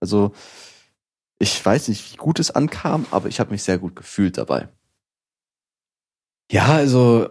[0.00, 0.32] Also
[1.38, 4.68] ich weiß nicht, wie gut es ankam, aber ich habe mich sehr gut gefühlt dabei.
[6.52, 7.30] Ja, also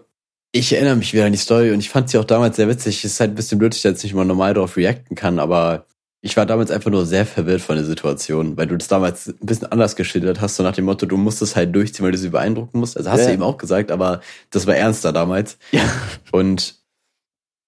[0.52, 3.04] ich erinnere mich wieder an die Story und ich fand sie auch damals sehr witzig.
[3.04, 5.40] Es ist halt ein bisschen blöd, dass ich jetzt nicht mal normal darauf reacten kann,
[5.40, 5.86] aber
[6.22, 9.36] ich war damals einfach nur sehr verwirrt von der Situation, weil du das damals ein
[9.42, 12.18] bisschen anders geschildert hast, so nach dem Motto, du musst es halt durchziehen, weil du
[12.18, 12.98] sie beeindrucken musst.
[12.98, 13.28] Also hast Ja.
[13.28, 14.20] du eben auch gesagt, aber
[14.52, 15.58] das war ernster damals.
[15.72, 15.84] Ja.
[16.32, 16.76] Und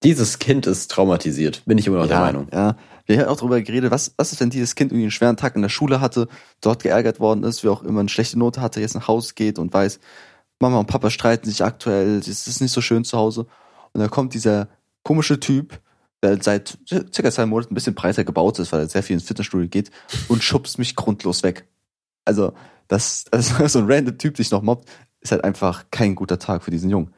[0.02, 2.48] dieses Kind ist traumatisiert, bin ich immer noch der Meinung.
[2.52, 2.76] Ja,
[3.06, 5.54] wir haben auch darüber geredet, was, was ist, wenn dieses Kind irgendwie einen schweren Tag
[5.56, 6.28] in der Schule hatte,
[6.60, 9.58] dort geärgert worden ist, wie auch immer eine schlechte Note hatte, jetzt nach Hause geht
[9.58, 10.00] und weiß,
[10.60, 13.46] Mama und Papa streiten sich aktuell, es ist nicht so schön zu Hause.
[13.92, 14.68] Und dann kommt dieser
[15.04, 15.80] komische Typ,
[16.22, 19.24] der seit circa zwei Monaten ein bisschen breiter gebaut ist, weil er sehr viel ins
[19.24, 19.90] Fitnessstudio geht
[20.28, 21.66] und schubst mich grundlos weg.
[22.24, 22.52] Also,
[22.88, 24.88] dass, dass so ein random Typ dich noch mobbt,
[25.20, 27.12] ist halt einfach kein guter Tag für diesen Jungen.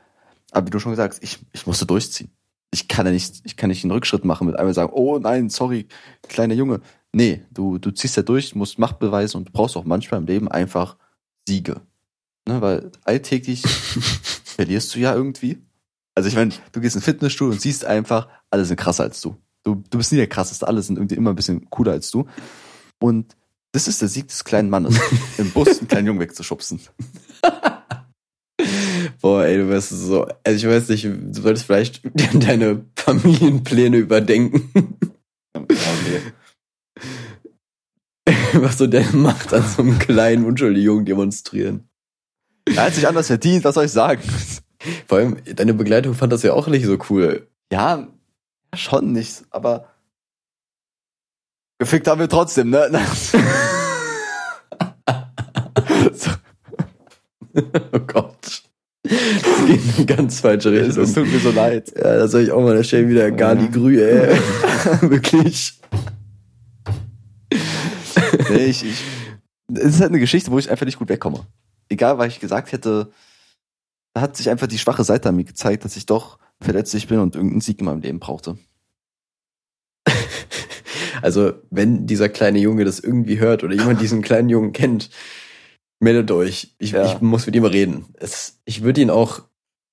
[0.53, 2.31] Aber wie du schon gesagt hast, ich, ich musste durchziehen.
[2.71, 5.49] Ich kann ja nicht, ich kann nicht einen Rückschritt machen mit einmal sagen, oh nein,
[5.49, 5.87] sorry,
[6.29, 6.81] kleiner Junge.
[7.13, 10.27] Nee, du, du ziehst ja durch, musst Macht beweisen und du brauchst auch manchmal im
[10.27, 10.97] Leben einfach
[11.47, 11.81] Siege.
[12.47, 13.63] Ne, weil alltäglich
[14.45, 15.59] verlierst du ja irgendwie.
[16.15, 19.37] Also ich meine, du gehst ins Fitnessstudio und siehst einfach, alle sind krasser als du.
[19.65, 22.27] Du, du bist nie der krasseste, alle sind irgendwie immer ein bisschen cooler als du.
[23.01, 23.37] Und
[23.73, 24.97] das ist der Sieg des kleinen Mannes,
[25.39, 26.81] im Bus einen kleinen Jungen wegzuschubsen.
[29.21, 32.03] Boah, ey, du wirst so, also ich weiß nicht, du solltest vielleicht
[32.35, 34.71] deine Familienpläne überdenken,
[38.53, 41.89] was so der Macht an so einem kleinen, unschuldigen Jungen demonstrieren.
[42.67, 44.23] Er hat sich anders verdient, was soll ich sagen?
[45.07, 47.49] Vor allem, deine Begleitung fand das ja auch nicht so cool.
[47.73, 48.09] Ja,
[48.75, 49.89] schon nicht, aber
[51.79, 52.91] gefickt haben wir trotzdem, ne?
[57.93, 58.63] Oh Gott.
[59.05, 61.05] Das geht in eine ganz falsche Richtung.
[61.05, 61.93] es tut mir so leid.
[61.95, 64.37] Ja, da soll ich auch mal der Stelle wieder gar nicht grü, ey.
[65.03, 65.79] Wirklich.
[68.51, 69.05] Nee, ich, ich,
[69.75, 71.47] es ist halt eine Geschichte, wo ich einfach nicht gut wegkomme.
[71.89, 73.13] Egal, was ich gesagt hätte,
[74.15, 77.19] da hat sich einfach die schwache Seite an mir gezeigt, dass ich doch verletzlich bin
[77.19, 78.57] und irgendeinen Sieg in meinem Leben brauchte.
[81.23, 85.09] Also, wenn dieser kleine Junge das irgendwie hört oder jemand diesen kleinen Jungen kennt,
[86.01, 86.75] meldet euch.
[86.79, 87.07] Ich, Ja.
[87.07, 88.07] ich muss mit ihm reden.
[88.15, 89.41] Es, ich würde ihn auch,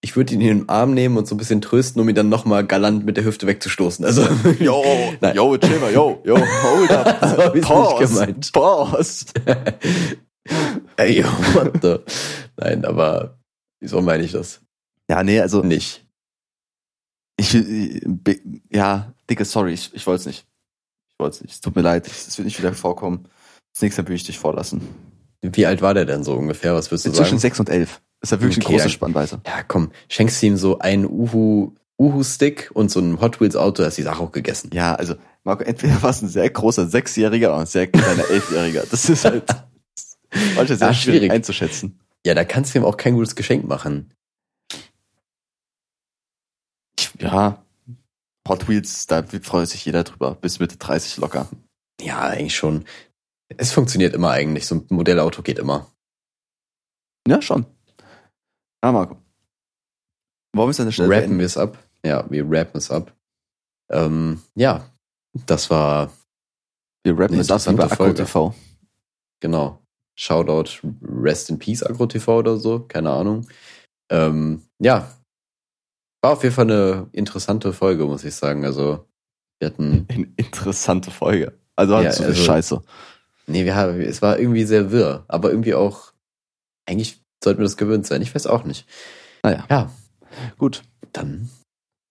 [0.01, 2.27] ich würde ihn in den Arm nehmen und so ein bisschen trösten, um ihn dann
[2.27, 4.03] nochmal galant mit der Hüfte wegzustoßen.
[4.03, 4.23] Also,
[4.59, 4.83] Yo,
[5.21, 5.35] Nein.
[5.35, 7.19] yo, chill mal, yo, yo, hold up.
[7.29, 8.51] So hab ich's nicht gemeint.
[8.51, 9.25] Pause.
[10.97, 11.99] ey, what the?
[12.57, 13.37] Nein, aber
[13.81, 14.61] wieso meine ich das?
[15.09, 16.05] Ja, nee, also Nicht.
[17.37, 17.53] ich,
[18.71, 20.45] ja, dicke, sorry, ich, ich wollte es nicht.
[21.11, 21.53] Ich wollte es nicht.
[21.55, 23.27] Es tut mir leid, es wird nicht wieder vorkommen.
[23.73, 24.81] Das nächste Mal würde ich dich vorlassen.
[25.41, 26.75] Wie alt war der denn so ungefähr?
[26.75, 27.39] Was würdest du Zwischen sagen?
[27.39, 28.01] sechs und elf.
[28.19, 29.41] Das ist ja wirklich Okay, eine große dann- Spannweise.
[29.45, 33.83] Ja, komm, schenkst du ihm so einen Uhu, Uhu-Stick und so ein Hot Wheels Auto,
[33.83, 34.69] hast die Sache auch gegessen.
[34.73, 38.83] Ja, also, Marco, entweder war es ein sehr großer Sechsjähriger oder ein sehr kleiner Elfjähriger.
[38.89, 39.43] Das ist halt
[40.55, 41.31] manchmal sehr Ja, schwierig.
[41.31, 41.99] einzuschätzen.
[42.25, 44.13] Ja, da kannst du ihm auch kein gutes Geschenk machen.
[47.19, 47.63] Ja,
[48.47, 50.35] Hot Wheels, da freut sich jeder drüber.
[50.35, 51.47] Bis Mitte 30 locker.
[52.01, 52.85] Ja, eigentlich schon.
[53.57, 54.65] Es funktioniert immer eigentlich.
[54.65, 55.87] So ein Modellauto geht immer.
[57.27, 57.65] Ja, schon.
[58.83, 59.17] Ja, Marco.
[60.53, 61.77] Wollen wir es an der Stelle Rappen wir es ab.
[62.03, 63.15] Ja, wir rappen es ab.
[63.89, 64.89] Ähm, ja,
[65.45, 66.11] das war
[67.03, 68.55] Wir rappen erstmal bei interessante Akku TV.
[69.39, 69.80] Genau.
[70.21, 73.47] Shoutout, Rest in Peace AgroTV oder so, keine Ahnung.
[74.11, 75.09] Ähm, ja.
[76.21, 78.63] War auf jeden Fall eine interessante Folge, muss ich sagen.
[78.63, 79.07] Also,
[79.59, 80.05] wir hatten.
[80.11, 81.57] Eine interessante Folge.
[81.75, 82.81] Also halt Ja, so also- Scheiße.
[83.47, 86.13] Nee, wir haben, es war irgendwie sehr wirr, aber irgendwie auch.
[86.87, 88.21] Eigentlich sollten wir das gewöhnt sein.
[88.21, 88.85] Ich weiß auch nicht.
[89.43, 89.91] Naja, Ja,
[90.59, 90.83] gut.
[91.13, 91.49] dann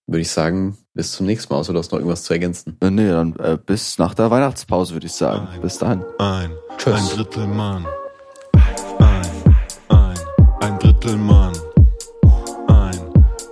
[0.07, 2.75] würde ich sagen, bis zum nächsten Mal, außer du hast noch irgendwas zu ergänzen.
[2.81, 5.45] Äh, Nee, dann äh, bis nach der Weihnachtspause, würde ich sagen.
[5.45, 5.61] Nein.
[5.61, 6.03] Bis dahin.
[6.19, 6.93] Ein, Tschüss.
[7.11, 7.85] ein Drittel Mann.
[10.61, 11.53] Ein, Drittel Mann.
[12.67, 12.99] Ein,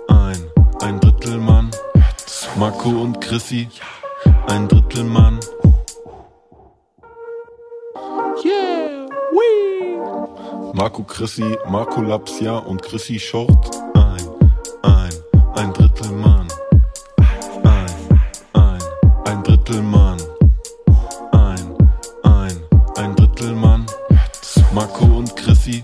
[0.08, 0.50] ein,
[0.80, 1.70] ein Drittel Mann.
[2.56, 3.68] Marco und Chrissy,
[4.46, 5.40] ein Drittel Mann.
[8.44, 9.98] Yeah, wee.
[10.72, 13.70] Marco Chrissy, Marco Lapsia und Chrissy Short.
[13.94, 14.28] Ein,
[14.82, 15.10] ein,
[15.56, 16.46] ein Drittel Mann.
[17.64, 18.20] Ein,
[18.52, 18.78] ein,
[19.24, 20.18] ein Drittel Mann.
[21.32, 21.76] Ein,
[22.22, 22.62] ein,
[22.96, 23.84] ein Drittel Mann.
[24.72, 25.82] Marco und Chrissy,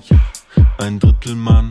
[0.79, 1.71] ein Drittel Mann.